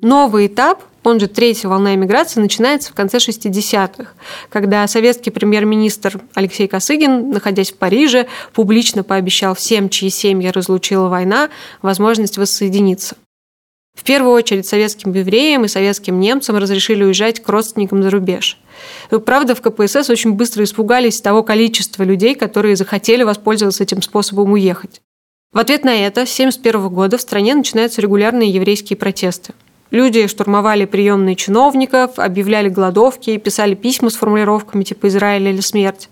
Новый 0.00 0.46
этап, 0.46 0.84
он 1.02 1.18
же 1.18 1.26
третья 1.26 1.68
волна 1.68 1.96
эмиграции, 1.96 2.38
начинается 2.38 2.92
в 2.92 2.94
конце 2.94 3.16
60-х, 3.16 4.12
когда 4.48 4.86
советский 4.86 5.30
премьер-министр 5.30 6.20
Алексей 6.34 6.68
Косыгин, 6.68 7.30
находясь 7.30 7.72
в 7.72 7.76
Париже, 7.76 8.28
публично 8.52 9.02
пообещал 9.02 9.56
всем, 9.56 9.88
чьи 9.88 10.08
семьи 10.08 10.50
разлучила 10.50 11.08
война, 11.08 11.48
возможность 11.82 12.38
воссоединиться. 12.38 13.16
В 13.94 14.04
первую 14.04 14.32
очередь 14.32 14.66
советским 14.66 15.12
евреям 15.12 15.64
и 15.64 15.68
советским 15.68 16.18
немцам 16.18 16.56
разрешили 16.56 17.04
уезжать 17.04 17.40
к 17.42 17.48
родственникам 17.48 18.02
за 18.02 18.10
рубеж. 18.10 18.58
Правда, 19.24 19.54
в 19.54 19.60
КПСС 19.60 20.08
очень 20.08 20.32
быстро 20.32 20.64
испугались 20.64 21.20
того 21.20 21.42
количества 21.42 22.02
людей, 22.02 22.34
которые 22.34 22.76
захотели 22.76 23.22
воспользоваться 23.22 23.82
этим 23.82 24.02
способом 24.02 24.52
уехать. 24.52 25.02
В 25.52 25.58
ответ 25.58 25.84
на 25.84 25.94
это 25.94 26.24
с 26.24 26.32
1971 26.32 26.88
года 26.88 27.18
в 27.18 27.20
стране 27.20 27.54
начинаются 27.54 28.00
регулярные 28.00 28.50
еврейские 28.50 28.96
протесты. 28.96 29.52
Люди 29.90 30.26
штурмовали 30.26 30.86
приемные 30.86 31.36
чиновников, 31.36 32.18
объявляли 32.18 32.70
голодовки, 32.70 33.36
писали 33.36 33.74
письма 33.74 34.08
с 34.08 34.14
формулировками 34.14 34.84
типа 34.84 35.08
«Израиль 35.08 35.48
или 35.48 35.60
смерть». 35.60 36.08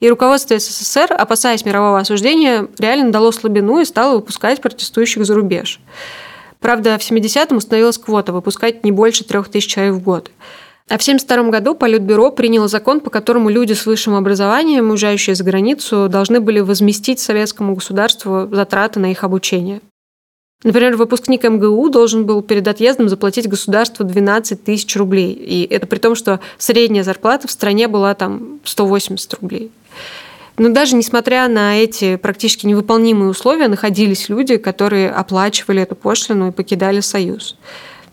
И 0.00 0.10
руководство 0.10 0.58
СССР, 0.58 1.14
опасаясь 1.18 1.64
мирового 1.64 1.98
осуждения, 1.98 2.68
реально 2.78 3.10
дало 3.10 3.32
слабину 3.32 3.80
и 3.80 3.86
стало 3.86 4.16
выпускать 4.16 4.60
протестующих 4.60 5.24
за 5.24 5.34
рубеж. 5.34 5.80
Правда, 6.66 6.98
в 6.98 7.00
70-м 7.00 7.58
установилась 7.58 7.96
квота 7.96 8.32
выпускать 8.32 8.82
не 8.82 8.90
больше 8.90 9.22
трех 9.22 9.48
тысяч 9.48 9.70
человек 9.70 9.94
в 9.94 10.02
год. 10.02 10.32
А 10.88 10.98
в 10.98 11.00
1972 11.00 11.50
году 11.52 11.76
Политбюро 11.76 12.32
приняло 12.32 12.66
закон, 12.66 12.98
по 12.98 13.08
которому 13.08 13.50
люди 13.50 13.72
с 13.72 13.86
высшим 13.86 14.16
образованием, 14.16 14.90
уезжающие 14.90 15.36
за 15.36 15.44
границу, 15.44 16.08
должны 16.08 16.40
были 16.40 16.58
возместить 16.58 17.20
советскому 17.20 17.76
государству 17.76 18.48
затраты 18.50 18.98
на 18.98 19.12
их 19.12 19.22
обучение. 19.22 19.80
Например, 20.64 20.96
выпускник 20.96 21.44
МГУ 21.44 21.88
должен 21.88 22.26
был 22.26 22.42
перед 22.42 22.66
отъездом 22.66 23.08
заплатить 23.08 23.48
государству 23.48 24.04
12 24.04 24.64
тысяч 24.64 24.96
рублей. 24.96 25.34
И 25.34 25.72
это 25.72 25.86
при 25.86 26.00
том, 26.00 26.16
что 26.16 26.40
средняя 26.58 27.04
зарплата 27.04 27.46
в 27.46 27.52
стране 27.52 27.86
была 27.86 28.12
там 28.14 28.58
180 28.64 29.34
рублей. 29.34 29.70
Но 30.58 30.70
даже 30.70 30.96
несмотря 30.96 31.48
на 31.48 31.76
эти 31.76 32.16
практически 32.16 32.66
невыполнимые 32.66 33.30
условия, 33.30 33.68
находились 33.68 34.28
люди, 34.28 34.56
которые 34.56 35.10
оплачивали 35.10 35.82
эту 35.82 35.94
пошлину 35.94 36.48
и 36.48 36.52
покидали 36.52 37.00
Союз. 37.00 37.56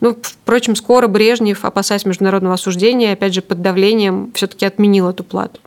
Ну, 0.01 0.17
впрочем, 0.21 0.75
скоро 0.75 1.07
Брежнев, 1.07 1.63
опасаясь 1.63 2.05
международного 2.05 2.55
осуждения, 2.55 3.13
опять 3.13 3.33
же, 3.33 3.41
под 3.41 3.61
давлением 3.61 4.33
все-таки 4.35 4.65
отменил 4.65 5.07
эту 5.07 5.23
плату. 5.23 5.61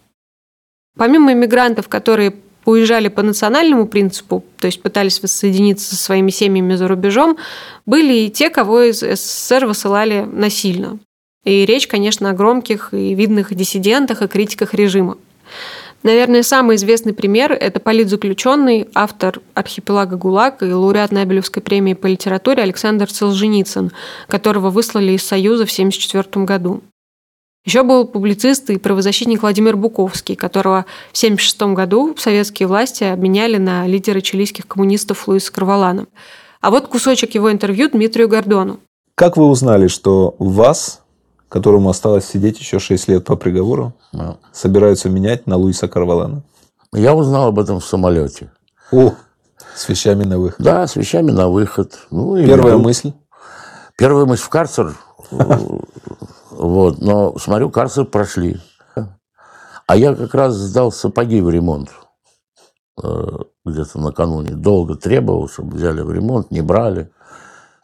Помимо 0.99 1.33
иммигрантов, 1.33 1.89
которые 1.89 2.35
уезжали 2.67 3.09
по 3.09 3.23
национальному 3.23 3.87
принципу, 3.87 4.45
то 4.59 4.67
есть 4.67 4.83
пытались 4.83 5.23
воссоединиться 5.23 5.95
со 5.95 6.03
своими 6.03 6.31
семьями 6.31 6.75
за 6.75 6.89
рубежом, 6.89 7.39
были 7.87 8.13
и 8.13 8.31
те, 8.31 8.51
кого 8.51 8.83
из 8.83 9.01
СССР 9.01 9.67
высылали 9.67 10.29
насильно. 10.31 10.99
И 11.45 11.65
речь, 11.65 11.87
конечно, 11.87 12.29
о 12.29 12.33
громких 12.33 12.93
и 12.93 13.15
видных 13.15 13.55
диссидентах 13.55 14.21
и 14.21 14.27
критиках 14.27 14.75
режима. 14.75 15.17
Наверное, 16.03 16.43
самый 16.43 16.77
известный 16.77 17.13
пример– 17.13 17.53
это 17.61 17.81
политзаключенный, 17.81 18.89
автор 18.95 19.41
«Архипелага 19.55 20.17
ГУЛАГ» 20.17 20.63
и 20.63 20.73
лауреат 20.73 21.11
Нобелевской 21.11 21.63
премии 21.63 21.95
по 21.95 22.07
литературе 22.07 22.63
Александр 22.63 23.11
Солженицын, 23.11 23.91
которого 24.29 24.71
выслали 24.71 25.13
из 25.13 25.25
Союза 25.25 25.67
в 25.67 25.73
1974 25.73 26.45
году. 26.45 26.83
Еще 27.65 27.83
был 27.83 28.07
публицист 28.07 28.71
и 28.71 28.79
правозащитник 28.79 29.43
Владимир 29.43 29.77
Буковский, 29.77 30.37
которого 30.37 30.87
в 31.13 31.19
1976 31.19 31.75
году 31.75 32.15
советские 32.17 32.69
власти 32.69 33.03
обменяли 33.03 33.57
на 33.57 33.89
лидера 33.89 34.21
чилийских 34.21 34.69
коммунистов 34.69 35.27
Луиса 35.27 35.53
Карвалана. 35.53 36.07
А 36.61 36.71
вот 36.71 36.87
кусочек 36.87 37.35
его 37.35 37.51
интервью 37.51 37.91
Дмитрию 37.91 38.29
Гордону. 38.29 38.79
Как 39.17 39.37
вы 39.37 39.47
узнали, 39.47 39.89
что 39.89 40.37
вас, 40.39 41.03
которому 41.49 41.91
осталось 41.91 42.27
сидеть 42.27 42.59
еще 42.59 42.79
6 42.79 43.09
лет 43.09 43.25
по 43.25 43.37
приговору, 43.37 43.93
да. 44.13 44.37
собираются 44.53 45.09
менять 45.09 45.47
на 45.47 45.57
Луиса 45.57 45.89
Карвалана? 45.89 46.43
Я 46.93 47.15
узнал 47.15 47.49
об 47.49 47.59
этом 47.59 47.81
в 47.81 47.85
самолете. 47.85 48.51
О, 48.93 49.13
с 49.75 49.89
вещами 49.89 50.25
на 50.25 50.39
выход. 50.39 50.65
Да, 50.65 50.87
с 50.87 50.97
вещами 50.97 51.31
на 51.31 51.49
выход. 51.49 51.99
Ну, 52.11 52.37
Первая 52.37 52.75
веду. 52.75 52.85
мысль? 52.85 53.13
Первая 53.97 54.25
мысль 54.25 54.43
в 54.43 54.49
карцер. 54.49 54.95
Вот, 56.51 56.99
но 57.03 57.37
смотрю, 57.39 57.69
карцер 57.71 58.07
прошли. 58.07 58.59
А 59.87 59.97
я 59.97 60.15
как 60.15 60.35
раз 60.35 60.55
сдал 60.55 60.91
сапоги 60.91 61.41
в 61.41 61.51
ремонт 61.51 61.91
э, 63.03 63.29
где-то 63.65 64.01
накануне. 64.01 64.55
Долго 64.55 64.97
требовал, 64.97 65.49
чтобы 65.49 65.77
взяли 65.77 66.01
в 66.01 66.11
ремонт, 66.11 66.51
не 66.51 66.61
брали. 66.61 67.11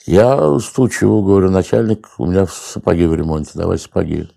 Я 0.06 0.58
стучу, 0.58 1.22
говорю, 1.22 1.50
начальник, 1.50 2.08
у 2.18 2.26
меня 2.26 2.46
сапоги 2.46 3.06
в 3.06 3.14
ремонте, 3.14 3.52
давай 3.54 3.78
сапоги. 3.78 4.28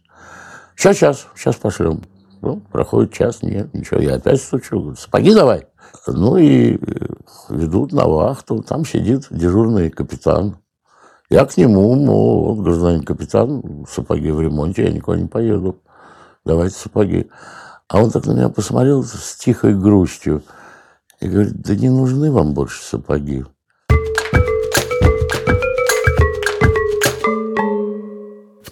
Сейчас, 0.75 0.97
сейчас, 0.97 1.27
сейчас 1.35 1.55
пошлем. 1.55 2.03
Ну, 2.41 2.61
проходит 2.71 3.13
час, 3.13 3.41
нет, 3.41 3.73
ничего, 3.73 3.99
я 3.99 4.15
опять 4.15 4.41
стучу, 4.41 4.79
говорю, 4.79 4.95
сапоги 4.95 5.33
давай. 5.33 5.65
Ну 6.05 6.37
и 6.37 6.79
ведут 7.49 7.93
на 7.93 8.05
вахту, 8.05 8.61
там 8.61 8.85
сидит 8.85 9.25
дежурный 9.31 9.89
капитан. 9.89 10.57
Я 11.31 11.45
к 11.45 11.57
нему, 11.57 11.95
мол, 11.95 12.53
вот, 12.53 12.63
гражданин 12.63 13.03
капитан, 13.03 13.85
сапоги 13.89 14.29
в 14.29 14.41
ремонте, 14.41 14.83
я 14.83 14.91
никуда 14.91 15.17
не 15.19 15.27
поеду. 15.27 15.81
Давайте 16.45 16.77
сапоги. 16.77 17.31
А 17.87 18.03
он 18.03 18.11
так 18.11 18.27
на 18.27 18.33
меня 18.33 18.49
посмотрел 18.49 19.03
с 19.03 19.35
тихой 19.37 19.75
грустью 19.75 20.43
и 21.19 21.27
говорит, 21.27 21.59
да 21.61 21.75
не 21.75 21.89
нужны 21.89 22.31
вам 22.31 22.53
больше 22.53 22.83
сапоги. 22.83 23.45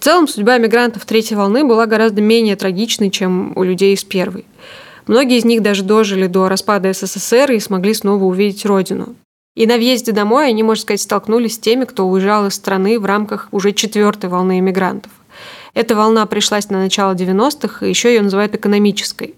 Целом, 0.04 0.28
судьба 0.28 0.58
мигрантов 0.58 1.06
третьей 1.06 1.36
волны 1.36 1.64
была 1.64 1.86
гораздо 1.86 2.20
менее 2.20 2.56
трагичной, 2.56 3.10
чем 3.10 3.56
у 3.56 3.62
людей 3.62 3.94
из 3.94 4.04
первой. 4.04 4.44
Многие 5.06 5.38
из 5.38 5.46
них 5.46 5.62
даже 5.62 5.82
дожили 5.82 6.26
до 6.26 6.48
распада 6.48 6.92
СССР 6.92 7.52
и 7.52 7.60
смогли 7.60 7.94
снова 7.94 8.24
увидеть 8.24 8.66
родину. 8.66 9.16
И 9.54 9.66
на 9.66 9.76
въезде 9.76 10.12
домой 10.12 10.48
они, 10.48 10.62
можно 10.62 10.82
сказать, 10.82 11.00
столкнулись 11.00 11.54
с 11.54 11.58
теми, 11.58 11.86
кто 11.86 12.06
уезжал 12.06 12.46
из 12.46 12.54
страны 12.54 12.98
в 12.98 13.06
рамках 13.06 13.48
уже 13.50 13.72
четвертой 13.72 14.28
волны 14.28 14.58
иммигрантов. 14.58 15.10
Эта 15.72 15.96
волна 15.96 16.26
пришлась 16.26 16.68
на 16.68 16.80
начало 16.80 17.14
90-х, 17.14 17.86
и 17.86 17.88
еще 17.88 18.14
ее 18.14 18.20
называют 18.20 18.54
экономической. 18.54 19.36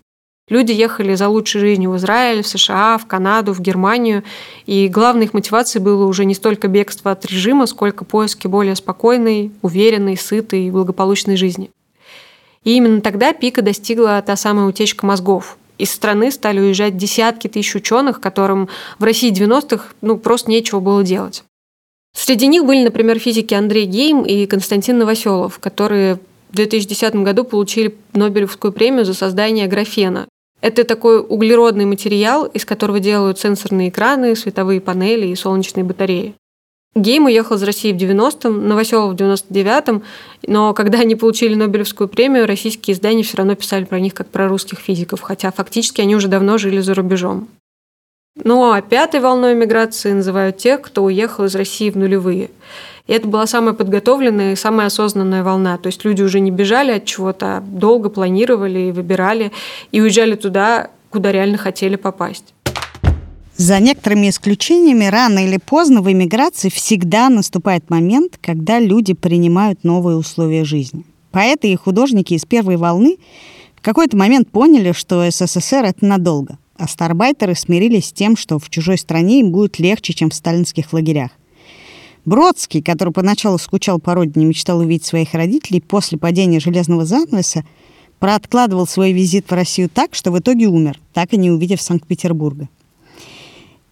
Люди 0.49 0.71
ехали 0.73 1.15
за 1.17 1.29
лучшей 1.29 1.61
жизнью 1.61 1.91
в 1.91 1.97
Израиль, 1.97 2.43
в 2.43 2.47
США, 2.47 2.99
в 2.99 3.07
Канаду, 3.07 3.53
в 3.53 3.61
Германию, 3.61 4.23
и 4.65 4.87
главной 4.87 5.25
их 5.25 5.35
мотивацией 5.35 5.83
было 5.83 6.07
уже 6.07 6.25
не 6.25 6.35
столько 6.35 6.69
бегство 6.69 7.11
от 7.11 7.27
режима, 7.27 7.67
сколько 7.67 8.05
поиски 8.05 8.47
более 8.47 8.77
спокойной, 8.77 9.51
уверенной, 9.63 10.17
сытой 10.17 10.67
и 10.67 10.71
благополучной 10.71 11.37
жизни. 11.37 11.71
И 12.63 12.77
именно 12.77 13.01
тогда 13.01 13.33
пика 13.33 13.63
достигла 13.63 14.23
та 14.23 14.37
самая 14.37 14.67
утечка 14.67 15.05
мозгов, 15.05 15.59
из 15.79 15.91
страны 15.91 16.31
стали 16.31 16.61
уезжать 16.61 16.97
десятки 16.97 17.49
тысяч 17.49 17.75
ученых, 17.75 18.21
которым 18.21 18.69
в 18.99 19.05
России 19.05 19.33
90-х 19.33 19.95
ну, 20.01 20.17
просто 20.17 20.51
нечего 20.51 20.81
было 20.81 21.03
делать. 21.03 21.45
Среди 22.17 22.47
них 22.47 22.65
были, 22.65 22.83
например, 22.83 23.19
физики 23.19 23.53
Андрей 23.53 23.85
Гейм 23.85 24.23
и 24.23 24.47
Константин 24.47 24.99
Новоселов, 24.99 25.59
которые 25.59 26.15
в 26.51 26.57
2010 26.57 27.17
году 27.17 27.45
получили 27.45 27.95
Нобелевскую 28.15 28.73
премию 28.73 29.05
за 29.05 29.13
создание 29.13 29.67
графена. 29.67 30.27
Это 30.67 30.83
такой 30.83 31.21
углеродный 31.21 31.85
материал, 31.85 32.45
из 32.45 32.65
которого 32.65 32.99
делают 32.99 33.39
сенсорные 33.39 33.91
экраны, 33.91 34.35
световые 34.35 34.81
панели 34.81 35.29
и 35.29 35.37
солнечные 35.37 35.85
батареи. 35.85 36.35
Гейм 36.97 37.27
уехал 37.27 37.55
из 37.55 37.63
России 37.63 37.93
в 37.93 37.97
90-м, 37.97 38.67
Новоселов 38.67 39.13
в 39.13 39.17
99-м, 39.17 40.03
но 40.49 40.75
когда 40.75 40.99
они 40.99 41.15
получили 41.15 41.55
Нобелевскую 41.55 42.09
премию, 42.09 42.49
российские 42.49 42.97
издания 42.97 43.23
все 43.23 43.37
равно 43.37 43.55
писали 43.55 43.85
про 43.85 44.01
них 44.01 44.13
как 44.13 44.27
про 44.27 44.49
русских 44.49 44.81
физиков, 44.81 45.21
хотя 45.21 45.53
фактически 45.53 46.01
они 46.01 46.17
уже 46.17 46.27
давно 46.27 46.59
жили 46.59 46.81
за 46.81 46.95
рубежом. 46.95 47.47
Ну 48.43 48.71
а 48.71 48.81
пятой 48.83 49.21
волной 49.21 49.55
миграции 49.55 50.13
называют 50.13 50.59
тех, 50.59 50.83
кто 50.83 51.05
уехал 51.05 51.45
из 51.45 51.55
России 51.55 51.91
в 51.91 51.97
нулевые. 51.97 52.51
И 53.07 53.13
это 53.13 53.29
была 53.29 53.47
самая 53.47 53.73
подготовленная 53.73 54.53
и 54.53 54.57
самая 54.57 54.89
осознанная 54.89 55.43
волна. 55.43 55.79
То 55.79 55.89
есть 55.89 56.05
люди 56.05 56.23
уже 56.23 56.41
не 56.41 56.51
бежали 56.51 56.93
от 56.93 57.05
чего-то, 57.05 57.59
а 57.59 57.61
долго 57.61 58.09
планировали 58.09 58.89
и 58.89 58.93
выбирали, 58.93 59.53
и 59.93 60.01
уезжали 60.01 60.35
туда, 60.35 60.91
куда 61.11 61.33
реально 61.33 61.57
хотели 61.57 61.97
попасть. 61.97 62.53
За 63.57 63.81
некоторыми 63.81 64.29
исключениями, 64.29 65.07
рано 65.07 65.47
или 65.47 65.57
поздно 65.57 66.03
в 66.03 66.13
эмиграции 66.13 66.69
всегда 66.69 67.31
наступает 67.31 67.89
момент, 67.89 68.39
когда 68.43 68.79
люди 68.79 69.15
принимают 69.15 69.83
новые 69.83 70.19
условия 70.19 70.65
жизни. 70.65 71.05
Поэты 71.31 71.73
и 71.73 71.77
художники 71.77 72.35
из 72.35 72.45
первой 72.45 72.77
волны 72.77 73.17
в 73.77 73.83
какой-то 73.83 74.17
момент 74.17 74.51
поняли, 74.51 74.93
что 74.93 75.25
СССР— 75.31 75.85
это 75.87 76.05
надолго, 76.05 76.59
а 76.79 76.89
старбайтеры 76.89 77.55
смирились 77.55 78.07
с 78.07 78.13
тем, 78.13 78.37
что 78.37 78.59
в 78.59 78.71
чужой 78.71 78.99
стране 78.99 79.41
им 79.41 79.51
будет 79.51 79.79
легче, 79.79 80.13
чем 80.13 80.31
в 80.31 80.35
сталинских 80.35 80.93
лагерях. 80.93 81.31
Бродский, 82.25 82.83
который 82.83 83.13
поначалу 83.13 83.57
скучал 83.57 84.01
по 84.01 84.15
родине 84.15 84.47
и 84.47 84.49
мечтал 84.49 84.81
увидеть 84.81 85.07
своих 85.07 85.33
родителей, 85.33 85.81
после 85.81 86.19
падения 86.19 86.59
железного 86.59 87.05
занавеса 87.05 87.65
прооткладывал 88.19 88.87
свой 88.87 89.13
визит 89.13 89.49
в 89.49 89.55
Россию 89.55 89.89
так, 89.89 90.15
что 90.15 90.33
в 90.33 90.39
итоге 90.39 90.67
умер, 90.67 90.99
так 91.13 91.33
и 91.33 91.37
не 91.37 91.51
увидев 91.51 91.81
Санкт-Петербурга. 91.81 92.69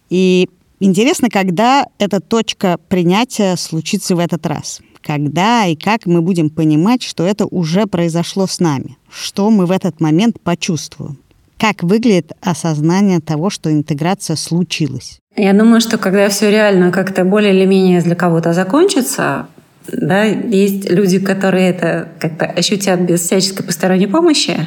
И 0.09 0.49
интересно, 0.79 1.29
когда 1.29 1.87
эта 1.97 2.19
точка 2.19 2.77
принятия 2.89 3.55
случится 3.55 4.15
в 4.15 4.19
этот 4.19 4.45
раз. 4.45 4.81
Когда 5.01 5.65
и 5.67 5.75
как 5.75 6.05
мы 6.05 6.21
будем 6.21 6.49
понимать, 6.49 7.03
что 7.03 7.23
это 7.23 7.45
уже 7.45 7.85
произошло 7.85 8.47
с 8.47 8.59
нами. 8.59 8.97
Что 9.09 9.51
мы 9.51 9.67
в 9.67 9.71
этот 9.71 10.01
момент 10.01 10.41
почувствуем. 10.41 11.19
Как 11.57 11.83
выглядит 11.83 12.33
осознание 12.41 13.19
того, 13.19 13.49
что 13.49 13.71
интеграция 13.71 14.35
случилась. 14.35 15.19
Я 15.35 15.53
думаю, 15.53 15.81
что 15.81 15.97
когда 15.97 16.29
все 16.29 16.49
реально 16.49 16.91
как-то 16.91 17.23
более 17.23 17.53
или 17.53 17.65
менее 17.65 18.01
для 18.01 18.15
кого-то 18.15 18.53
закончится, 18.53 19.47
да, 19.91 20.23
есть 20.23 20.89
люди, 20.89 21.19
которые 21.19 21.69
это 21.69 22.09
как-то 22.19 22.45
ощутят 22.45 23.01
без 23.01 23.21
всяческой 23.21 23.65
посторонней 23.65 24.07
помощи, 24.07 24.57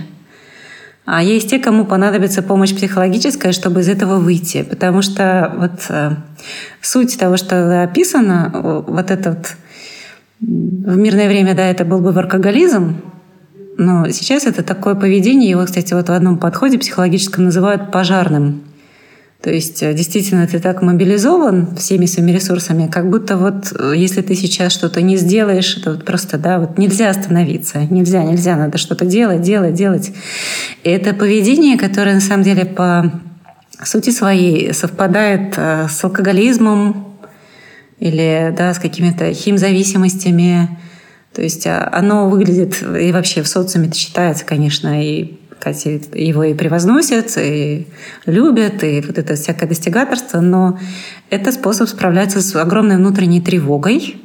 а 1.05 1.23
есть 1.23 1.49
те, 1.49 1.59
кому 1.59 1.87
понадобится 1.87 2.43
помощь 2.43 2.75
психологическая, 2.75 3.53
чтобы 3.53 3.81
из 3.81 3.89
этого 3.89 4.19
выйти. 4.19 4.63
Потому 4.63 5.01
что 5.01 5.55
вот 5.57 5.81
э, 5.89 6.11
суть 6.83 7.19
того, 7.19 7.39
что 7.39 7.83
описано, 7.83 8.85
вот 8.87 9.11
этот 9.11 9.57
в 10.41 10.97
мирное 10.97 11.29
время, 11.29 11.55
да, 11.55 11.65
это 11.65 11.87
был 11.87 12.01
бы 12.01 12.11
алкоголизм, 12.11 13.01
но 13.79 14.11
сейчас 14.11 14.45
это 14.45 14.65
такое 14.65 14.97
поведение, 14.97 15.49
его, 15.49 15.65
кстати, 15.65 15.95
вот 15.95 16.09
в 16.09 16.13
одном 16.13 16.37
подходе 16.37 16.79
психологическом 16.79 17.45
называют 17.45 17.93
пожарным. 17.93 18.65
То 19.41 19.51
есть 19.51 19.85
э, 19.85 19.95
действительно 19.95 20.49
ты 20.49 20.59
так 20.59 20.83
мобилизован 20.83 21.77
всеми 21.77 22.07
своими 22.07 22.33
ресурсами, 22.33 22.89
как 22.89 23.09
будто 23.09 23.37
вот 23.37 23.73
э, 23.79 23.93
если 23.95 24.21
ты 24.21 24.35
сейчас 24.35 24.73
что-то 24.73 25.01
не 25.01 25.17
сделаешь, 25.17 25.77
это 25.77 25.93
вот 25.93 26.05
просто, 26.05 26.39
да, 26.39 26.59
вот 26.59 26.77
нельзя 26.77 27.09
остановиться, 27.09 27.79
нельзя, 27.89 28.25
нельзя, 28.25 28.57
надо 28.57 28.79
что-то 28.79 29.05
делать, 29.05 29.43
делать, 29.43 29.75
делать. 29.75 30.11
И 30.83 30.91
это 30.91 31.15
поведение, 31.15 31.79
которое 31.79 32.15
на 32.17 32.21
самом 32.21 32.43
деле 32.43 32.65
по 32.65 33.13
сути 33.81 34.11
своей 34.11 34.75
совпадает 34.75 35.55
э, 35.57 35.87
с 35.89 36.03
алкоголизмом 36.03 37.15
или 38.01 38.53
да, 38.59 38.75
с 38.75 38.81
какими-то 38.81 39.33
химзависимостями. 39.33 40.69
То 41.33 41.43
есть 41.43 41.67
оно 41.67 42.29
выглядит 42.29 42.83
и 42.83 43.13
вообще 43.13 43.43
в 43.43 43.49
социуме 43.49 43.89
это 43.89 43.97
считается, 43.97 44.45
конечно, 44.45 45.03
и 45.03 45.39
Катя 45.61 46.01
его 46.15 46.45
и 46.45 46.55
превозносят, 46.55 47.37
и 47.37 47.87
любят, 48.27 48.83
и 48.85 49.01
вот 49.01 49.19
это 49.19 49.35
всякое 49.35 49.69
достигаторство, 49.69 50.41
но 50.41 50.79
это 51.31 51.53
способ 51.53 51.89
справляться 51.89 52.41
с 52.41 52.55
огромной 52.57 52.97
внутренней 52.97 53.41
тревогой. 53.41 54.17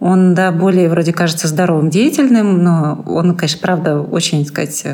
Он, 0.00 0.34
да, 0.34 0.50
более 0.52 0.88
вроде 0.88 1.12
кажется 1.12 1.48
здоровым, 1.48 1.88
деятельным, 1.88 2.62
но 2.62 3.04
он, 3.06 3.36
конечно, 3.36 3.60
правда, 3.60 4.00
очень, 4.00 4.44
сказать, 4.44 4.84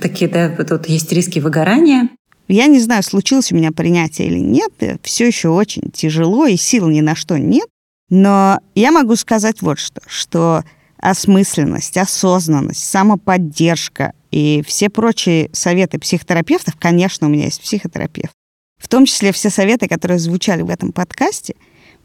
такие, 0.00 0.30
да, 0.30 0.48
тут 0.64 0.88
есть 0.88 1.12
риски 1.12 1.40
выгорания. 1.40 2.08
Я 2.48 2.66
не 2.66 2.80
знаю, 2.80 3.02
случилось 3.02 3.52
у 3.52 3.56
меня 3.56 3.70
принятие 3.70 4.28
или 4.28 4.38
нет, 4.38 4.72
все 5.02 5.26
еще 5.26 5.48
очень 5.48 5.90
тяжело, 5.92 6.46
и 6.46 6.56
сил 6.56 6.88
ни 6.88 7.00
на 7.00 7.14
что 7.14 7.38
нет, 7.38 7.68
но 8.10 8.58
я 8.74 8.90
могу 8.92 9.16
сказать 9.16 9.62
вот 9.62 9.78
что, 9.78 10.00
что 10.06 10.64
осмысленность, 10.98 11.96
осознанность, 11.96 12.84
самоподдержка 12.84 14.12
И 14.30 14.62
все 14.66 14.90
прочие 14.90 15.48
советы 15.52 15.98
психотерапевтов, 15.98 16.76
конечно, 16.78 17.26
у 17.26 17.30
меня 17.30 17.44
есть 17.44 17.62
психотерапевт, 17.62 18.34
в 18.78 18.88
том 18.88 19.06
числе 19.06 19.32
все 19.32 19.50
советы, 19.50 19.88
которые 19.88 20.18
звучали 20.18 20.62
в 20.62 20.70
этом 20.70 20.92
подкасте, 20.92 21.54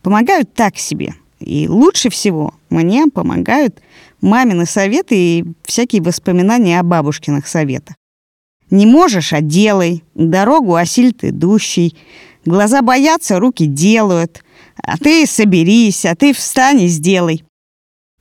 помогают 0.02 0.54
так 0.54 0.78
себе. 0.78 1.16
И 1.40 1.68
лучше 1.68 2.10
всего 2.10 2.54
мне 2.70 3.08
помогают 3.08 3.82
мамины 4.22 4.66
советы 4.66 5.16
и 5.16 5.46
всякие 5.64 6.02
воспоминания 6.02 6.80
о 6.80 6.84
бабушкиных 6.84 7.48
советах. 7.48 7.96
Не 8.72 8.86
можешь, 8.86 9.34
а 9.34 9.42
делай. 9.42 10.04
Дорогу 10.16 10.76
осилит 10.76 11.24
идущий. 11.24 11.96
Глаза 12.46 12.82
боятся, 12.82 13.40
руки 13.40 13.66
делают. 13.66 14.44
А 14.84 14.98
ты 14.98 15.26
соберись, 15.26 16.06
а 16.06 16.16
ты 16.16 16.34
встань 16.34 16.82
и 16.82 16.88
сделай. 16.88 17.44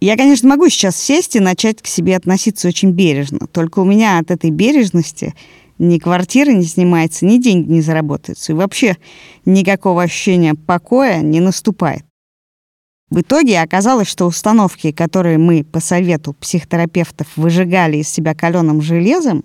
Я, 0.01 0.17
конечно, 0.17 0.49
могу 0.49 0.69
сейчас 0.69 0.97
сесть 0.97 1.37
и 1.37 1.41
начать 1.41 1.81
к 1.81 1.87
себе 1.87 2.17
относиться 2.17 2.69
очень 2.69 2.91
бережно. 2.91 3.47
Только 3.47 3.81
у 3.81 3.85
меня 3.85 4.19
от 4.19 4.31
этой 4.31 4.51
бережности 4.51 5.35
ни 5.79 5.99
квартира 5.99 6.51
не 6.51 6.65
снимается, 6.65 7.25
ни 7.25 7.39
деньги 7.39 7.71
не 7.71 7.81
заработаются. 7.81 8.53
И 8.53 8.55
вообще 8.55 8.97
никакого 9.45 10.03
ощущения 10.03 10.55
покоя 10.55 11.21
не 11.21 11.41
наступает. 11.41 12.05
В 13.11 13.21
итоге 13.21 13.61
оказалось, 13.61 14.09
что 14.09 14.27
установки, 14.27 14.91
которые 14.93 15.39
мы 15.39 15.63
по 15.63 15.81
совету 15.81 16.33
психотерапевтов 16.35 17.29
выжигали 17.37 17.99
из 17.99 18.09
себя 18.09 18.35
каленым 18.35 18.81
железом, 18.81 19.45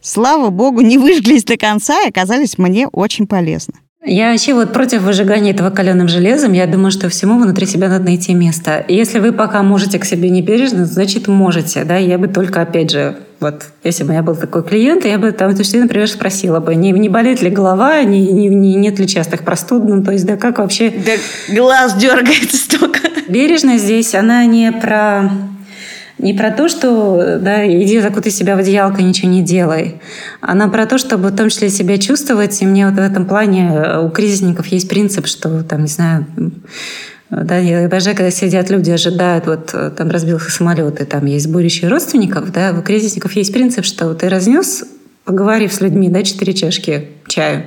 слава 0.00 0.50
богу, 0.50 0.80
не 0.80 0.98
выжглись 0.98 1.44
до 1.44 1.56
конца 1.56 2.02
и 2.02 2.08
оказались 2.08 2.58
мне 2.58 2.88
очень 2.88 3.26
полезны. 3.26 3.74
Я 4.04 4.32
вообще 4.32 4.52
вот 4.52 4.72
против 4.72 5.02
выжигания 5.02 5.52
этого 5.52 5.70
каленым 5.70 6.08
железом. 6.08 6.52
Я 6.52 6.66
думаю, 6.66 6.90
что 6.90 7.08
всему 7.08 7.38
внутри 7.38 7.66
себя 7.66 7.88
надо 7.88 8.04
найти 8.04 8.34
место. 8.34 8.84
И 8.88 8.96
если 8.96 9.20
вы 9.20 9.32
пока 9.32 9.62
можете 9.62 10.00
к 10.00 10.04
себе 10.04 10.28
не 10.28 10.42
бережно, 10.42 10.86
значит, 10.86 11.28
можете. 11.28 11.84
Да? 11.84 11.96
Я 11.98 12.18
бы 12.18 12.26
только, 12.26 12.62
опять 12.62 12.90
же, 12.90 13.16
вот, 13.38 13.62
если 13.84 14.02
бы 14.02 14.08
у 14.08 14.12
меня 14.12 14.24
был 14.24 14.34
такой 14.34 14.64
клиент, 14.64 15.04
я 15.04 15.18
бы 15.18 15.30
там, 15.30 15.52
то 15.52 15.60
есть, 15.60 15.74
например, 15.74 16.08
спросила 16.08 16.58
бы, 16.58 16.74
не, 16.74 16.90
не 16.90 17.08
болит 17.08 17.42
ли 17.42 17.50
голова, 17.50 18.02
не, 18.02 18.32
не, 18.32 18.48
не, 18.48 18.74
нет 18.74 18.98
ли 18.98 19.06
частых 19.06 19.44
простуд, 19.44 19.84
ну, 19.84 20.02
то 20.02 20.10
есть, 20.10 20.26
да 20.26 20.36
как 20.36 20.58
вообще... 20.58 20.90
Да 20.90 21.12
глаз 21.54 21.94
дергается 21.94 22.56
столько. 22.56 22.98
Бережность 23.28 23.84
здесь, 23.84 24.16
она 24.16 24.44
не 24.46 24.72
про 24.72 25.30
не 26.18 26.34
про 26.34 26.50
то, 26.50 26.68
что 26.68 27.38
да, 27.40 27.66
иди 27.66 28.00
закутай 28.00 28.30
себя 28.30 28.56
в 28.56 28.60
одеялко, 28.60 29.02
ничего 29.02 29.28
не 29.28 29.42
делай. 29.42 30.00
Она 30.40 30.68
про 30.68 30.86
то, 30.86 30.98
чтобы 30.98 31.28
в 31.28 31.36
том 31.36 31.48
числе 31.48 31.68
себя 31.68 31.98
чувствовать. 31.98 32.60
И 32.62 32.66
мне 32.66 32.86
вот 32.86 32.94
в 32.94 32.98
этом 32.98 33.26
плане 33.26 33.72
э, 33.74 34.00
у 34.04 34.10
кризисников 34.10 34.66
есть 34.66 34.88
принцип, 34.88 35.26
что 35.26 35.62
там, 35.64 35.82
не 35.82 35.88
знаю, 35.88 36.26
да, 37.30 37.56
я 37.56 37.86
обожаю, 37.86 38.14
когда 38.14 38.30
сидят 38.30 38.68
люди, 38.68 38.90
ожидают, 38.90 39.46
вот 39.46 39.70
э, 39.72 39.90
там 39.96 40.10
разбился 40.10 40.50
самолет, 40.50 41.00
и 41.00 41.04
там 41.04 41.24
есть 41.24 41.48
бурящие 41.48 41.90
родственников, 41.90 42.52
да, 42.52 42.74
у 42.78 42.82
кризисников 42.82 43.32
есть 43.32 43.52
принцип, 43.54 43.86
что 43.86 44.12
ты 44.12 44.28
разнес, 44.28 44.84
поговорив 45.24 45.72
с 45.72 45.80
людьми, 45.80 46.10
да, 46.10 46.22
четыре 46.24 46.52
чашки 46.52 47.08
чаю, 47.26 47.64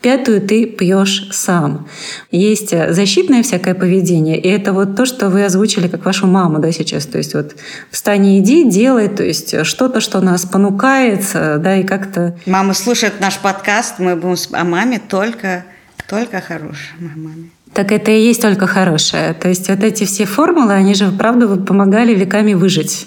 Пятую 0.00 0.40
ты 0.40 0.64
пьешь 0.64 1.28
сам. 1.30 1.86
Есть 2.30 2.72
э, 2.72 2.92
защитное 2.92 3.42
всякое 3.42 3.74
поведение, 3.74 4.40
и 4.40 4.48
это 4.48 4.72
вот 4.72 4.96
то, 4.96 5.04
что 5.04 5.28
вы 5.28 5.44
озвучили, 5.44 5.88
как 5.88 6.04
вашу 6.06 6.26
маму, 6.26 6.58
да, 6.58 6.72
сейчас. 6.72 7.04
То 7.06 7.18
есть 7.18 7.34
вот 7.34 7.54
встань 7.90 8.26
и 8.26 8.38
иди, 8.38 8.68
делай, 8.68 9.08
то 9.08 9.22
есть 9.22 9.66
что-то, 9.66 10.00
что 10.00 10.20
нас 10.20 10.46
понукает, 10.46 11.24
да, 11.34 11.76
и 11.76 11.84
как-то... 11.84 12.36
Мама 12.46 12.72
слушает 12.72 13.20
наш 13.20 13.38
подкаст, 13.38 13.98
мы 13.98 14.16
будем 14.16 14.30
о 14.52 14.64
маме 14.64 15.00
только, 15.06 15.64
только 16.08 16.40
хорошей 16.40 16.94
маме. 16.98 17.50
Так 17.74 17.92
это 17.92 18.10
и 18.10 18.20
есть 18.20 18.42
только 18.42 18.66
хорошее. 18.66 19.34
То 19.34 19.48
есть 19.48 19.68
вот 19.68 19.82
эти 19.84 20.04
все 20.04 20.24
формулы, 20.24 20.72
они 20.72 20.94
же, 20.94 21.12
правда, 21.12 21.46
помогали 21.56 22.14
веками 22.14 22.54
выжить. 22.54 23.06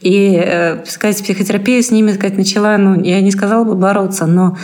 И, 0.00 0.38
э, 0.44 0.84
сказать, 0.86 1.22
психотерапия 1.22 1.80
с 1.80 1.90
ними, 1.90 2.12
сказать, 2.12 2.36
начала, 2.36 2.76
ну, 2.76 3.02
я 3.02 3.20
не 3.22 3.30
сказала 3.30 3.64
бы 3.64 3.74
бороться, 3.74 4.26
но 4.26 4.56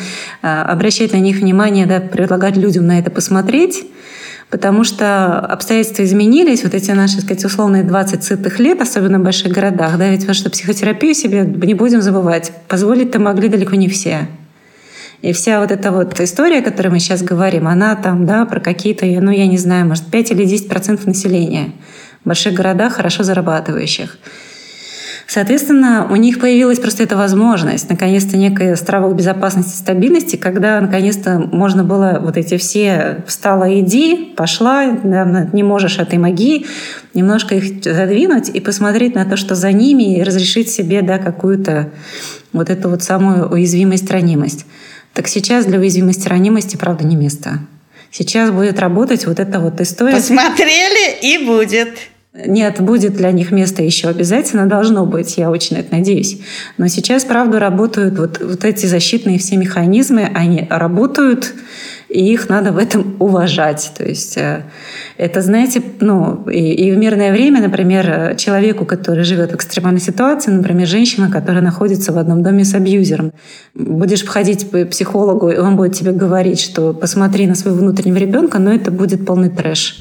э, 0.43 0.47
обращать 0.47 1.13
на 1.13 1.19
них 1.19 1.39
внимание, 1.39 1.87
да, 1.87 2.01
предлагать 2.01 2.57
людям 2.57 2.87
на 2.87 2.99
это 2.99 3.11
посмотреть, 3.11 3.87
потому 4.51 4.85
что 4.85 5.39
обстоятельства 5.39 6.05
изменились, 6.05 6.65
вот 6.65 6.75
эти 6.75 6.91
наши, 6.91 7.17
так 7.17 7.25
сказать, 7.25 7.45
условные 7.47 7.83
20 7.83 8.23
сытых 8.23 8.59
лет, 8.59 8.83
особенно 8.83 9.19
в 9.19 9.23
больших 9.23 9.53
городах, 9.53 9.97
да, 9.97 10.11
ведь 10.11 10.21
потому 10.21 10.35
что 10.35 10.51
психотерапию 10.51 11.15
себе, 11.15 11.41
не 11.47 11.75
будем 11.75 12.03
забывать, 12.03 12.53
позволить-то 12.69 13.19
могли 13.19 13.49
далеко 13.49 13.75
не 13.75 13.89
все. 13.89 14.29
И 15.23 15.33
вся 15.33 15.61
вот 15.61 15.71
эта 15.71 15.93
вот 15.93 16.21
история, 16.21 16.59
о 16.59 16.63
которой 16.63 16.89
мы 16.89 16.99
сейчас 16.99 17.23
говорим, 17.23 17.69
она 17.69 17.95
там, 17.95 18.27
да, 18.27 18.45
про 18.45 18.61
какие-то, 18.61 19.07
ну, 19.07 19.31
я 19.31 19.47
не 19.47 19.57
знаю, 19.57 19.87
может, 19.87 20.05
5 20.07 20.33
или 20.33 20.45
10 20.45 20.69
процентов 20.69 21.07
населения 21.07 21.73
в 22.23 22.29
больших 22.29 22.53
городах, 22.53 22.95
хорошо 22.95 23.23
зарабатывающих. 23.23 24.19
Соответственно, 25.33 26.09
у 26.11 26.17
них 26.17 26.41
появилась 26.41 26.79
просто 26.79 27.05
эта 27.05 27.17
возможность, 27.17 27.89
наконец-то 27.89 28.37
некая 28.37 28.77
страховой 28.77 29.15
безопасности, 29.15 29.75
стабильности, 29.75 30.37
когда 30.37 30.79
наконец-то 30.79 31.39
можно 31.39 31.85
было 31.85 32.19
вот 32.21 32.37
эти 32.37 32.59
все 32.59 33.25
«встала, 33.27 33.81
иди», 33.81 34.35
«пошла», 34.37 34.85
«не 34.85 35.63
можешь, 35.63 35.99
а 35.99 36.05
ты 36.05 36.19
моги», 36.19 36.67
немножко 37.15 37.55
их 37.55 37.83
задвинуть 37.83 38.51
и 38.51 38.61
посмотреть 38.61 39.15
на 39.15 39.25
то, 39.25 39.39
что 39.39 39.55
за 39.55 39.73
ними, 39.73 40.19
и 40.19 40.23
разрешить 40.23 40.71
себе 40.71 41.01
да, 41.01 41.17
какую-то 41.17 41.89
вот 42.53 42.69
эту 42.69 42.91
вот 42.91 43.03
самую 43.03 43.49
уязвимость, 43.49 44.11
ранимость. 44.11 44.67
Так 45.15 45.29
сейчас 45.29 45.65
для 45.65 45.79
уязвимости, 45.79 46.29
ранимости, 46.29 46.77
правда, 46.77 47.07
не 47.07 47.17
место. 47.17 47.61
Сейчас 48.11 48.51
будет 48.51 48.79
работать 48.79 49.27
вот 49.27 49.41
эта 49.41 49.61
вот 49.61 49.81
история. 49.81 50.17
Посмотрели 50.17 51.17
и 51.23 51.47
будет. 51.47 51.89
Нет, 52.35 52.81
будет 52.81 53.15
для 53.15 53.31
них 53.31 53.53
место 53.53 53.83
еще 53.83 54.09
обязательно, 54.09 54.67
должно 54.67 55.05
быть, 55.05 55.37
я 55.37 55.51
очень 55.51 55.77
на 55.77 55.81
это 55.81 55.95
надеюсь. 55.95 56.41
Но 56.79 56.89
сейчас, 56.89 57.25
правда, 57.25 57.59
работают 57.59 58.19
вот, 58.19 58.41
вот 58.41 58.65
эти 58.65 58.87
защитные 58.87 59.39
все 59.39 59.59
механизмы, 59.59 60.31
они 60.35 60.67
работают, 60.71 61.53
и 62.09 62.33
их 62.33 62.49
надо 62.49 62.73
в 62.73 62.79
этом 62.79 63.17
уважать. 63.19 63.93
То 63.99 64.05
есть 64.05 64.39
э, 64.39 64.63
это, 65.19 65.43
знаете, 65.43 65.83
ну, 66.01 66.49
и, 66.49 66.73
и 66.73 66.91
в 66.93 66.97
мирное 66.97 67.33
время, 67.33 67.61
например, 67.61 68.35
человеку, 68.37 68.87
который 68.87 69.25
живет 69.25 69.53
в 69.53 69.57
экстремальной 69.57 70.01
ситуации, 70.01 70.53
например, 70.53 70.87
женщина, 70.87 71.31
которая 71.31 71.63
находится 71.63 72.13
в 72.13 72.19
одном 72.19 72.43
доме 72.43 72.65
с 72.65 72.73
абьюзером, 72.73 73.33
будешь 73.75 74.25
входить 74.25 74.71
к 74.71 74.87
психологу, 74.87 75.51
и 75.51 75.59
он 75.59 75.77
будет 75.77 75.97
тебе 75.97 76.13
говорить, 76.13 76.61
что 76.63 76.95
посмотри 76.95 77.47
на 77.47 77.55
своего 77.55 77.81
внутреннего 77.81 78.17
ребенка, 78.17 78.59
но 78.59 78.73
это 78.73 78.91
будет 78.91 79.27
полный 79.27 79.51
трэш 79.51 79.99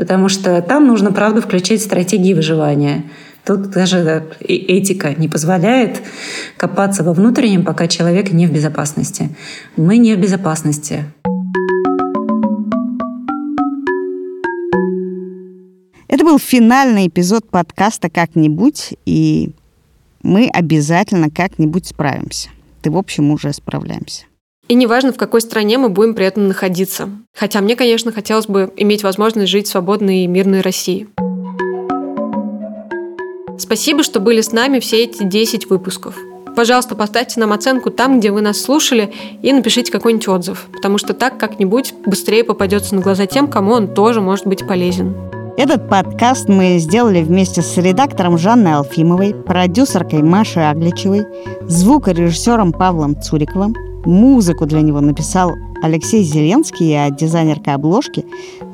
потому 0.00 0.30
что 0.30 0.62
там 0.62 0.86
нужно, 0.86 1.12
правда, 1.12 1.42
включать 1.42 1.82
стратегии 1.82 2.32
выживания. 2.32 3.04
Тут 3.44 3.68
даже 3.68 4.24
этика 4.40 5.12
не 5.14 5.28
позволяет 5.28 6.00
копаться 6.56 7.04
во 7.04 7.12
внутреннем, 7.12 7.66
пока 7.66 7.86
человек 7.86 8.32
не 8.32 8.46
в 8.46 8.52
безопасности. 8.52 9.28
Мы 9.76 9.98
не 9.98 10.14
в 10.14 10.18
безопасности. 10.18 11.04
Это 16.08 16.24
был 16.24 16.38
финальный 16.38 17.08
эпизод 17.08 17.46
подкаста 17.50 18.08
«Как-нибудь», 18.08 18.94
и 19.04 19.50
мы 20.22 20.48
обязательно 20.50 21.28
как-нибудь 21.28 21.86
справимся. 21.86 22.48
Ты, 22.80 22.90
в 22.90 22.96
общем, 22.96 23.30
уже 23.32 23.52
справляемся. 23.52 24.24
И 24.70 24.74
неважно, 24.74 25.12
в 25.12 25.16
какой 25.16 25.40
стране 25.40 25.78
мы 25.78 25.88
будем 25.88 26.14
при 26.14 26.26
этом 26.26 26.46
находиться. 26.46 27.08
Хотя 27.34 27.60
мне, 27.60 27.74
конечно, 27.74 28.12
хотелось 28.12 28.46
бы 28.46 28.72
иметь 28.76 29.02
возможность 29.02 29.50
жить 29.50 29.66
в 29.66 29.70
свободной 29.70 30.18
и 30.18 30.26
мирной 30.28 30.60
России. 30.60 31.08
Спасибо, 33.58 34.04
что 34.04 34.20
были 34.20 34.40
с 34.40 34.52
нами 34.52 34.78
все 34.78 35.02
эти 35.02 35.24
10 35.24 35.68
выпусков. 35.70 36.14
Пожалуйста, 36.54 36.94
поставьте 36.94 37.40
нам 37.40 37.52
оценку 37.52 37.90
там, 37.90 38.20
где 38.20 38.30
вы 38.30 38.42
нас 38.42 38.60
слушали, 38.60 39.12
и 39.42 39.52
напишите 39.52 39.90
какой-нибудь 39.90 40.28
отзыв, 40.28 40.68
потому 40.72 40.98
что 40.98 41.14
так 41.14 41.36
как-нибудь 41.36 41.92
быстрее 42.06 42.44
попадется 42.44 42.94
на 42.94 43.00
глаза 43.00 43.26
тем, 43.26 43.48
кому 43.48 43.72
он 43.72 43.92
тоже 43.92 44.20
может 44.20 44.46
быть 44.46 44.64
полезен. 44.64 45.16
Этот 45.56 45.88
подкаст 45.88 46.48
мы 46.48 46.78
сделали 46.78 47.24
вместе 47.24 47.60
с 47.60 47.76
редактором 47.76 48.38
Жанной 48.38 48.74
Алфимовой, 48.74 49.34
продюсеркой 49.34 50.22
Машей 50.22 50.70
Агличевой, 50.70 51.26
звукорежиссером 51.62 52.72
Павлом 52.72 53.20
Цуриковым, 53.20 53.74
Музыку 54.04 54.66
для 54.66 54.80
него 54.80 55.00
написал 55.00 55.54
Алексей 55.82 56.22
Зеленский, 56.24 56.94
а 56.94 57.10
дизайнерка 57.10 57.74
обложки 57.74 58.24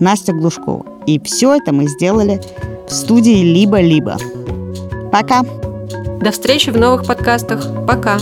Настя 0.00 0.32
Глушкова. 0.32 0.84
И 1.06 1.20
все 1.20 1.54
это 1.54 1.72
мы 1.72 1.88
сделали 1.88 2.40
в 2.88 2.92
студии 2.92 3.42
«Либо-либо». 3.42 4.16
Пока! 5.10 5.42
До 6.20 6.30
встречи 6.30 6.70
в 6.70 6.76
новых 6.76 7.06
подкастах. 7.06 7.66
Пока! 7.86 8.18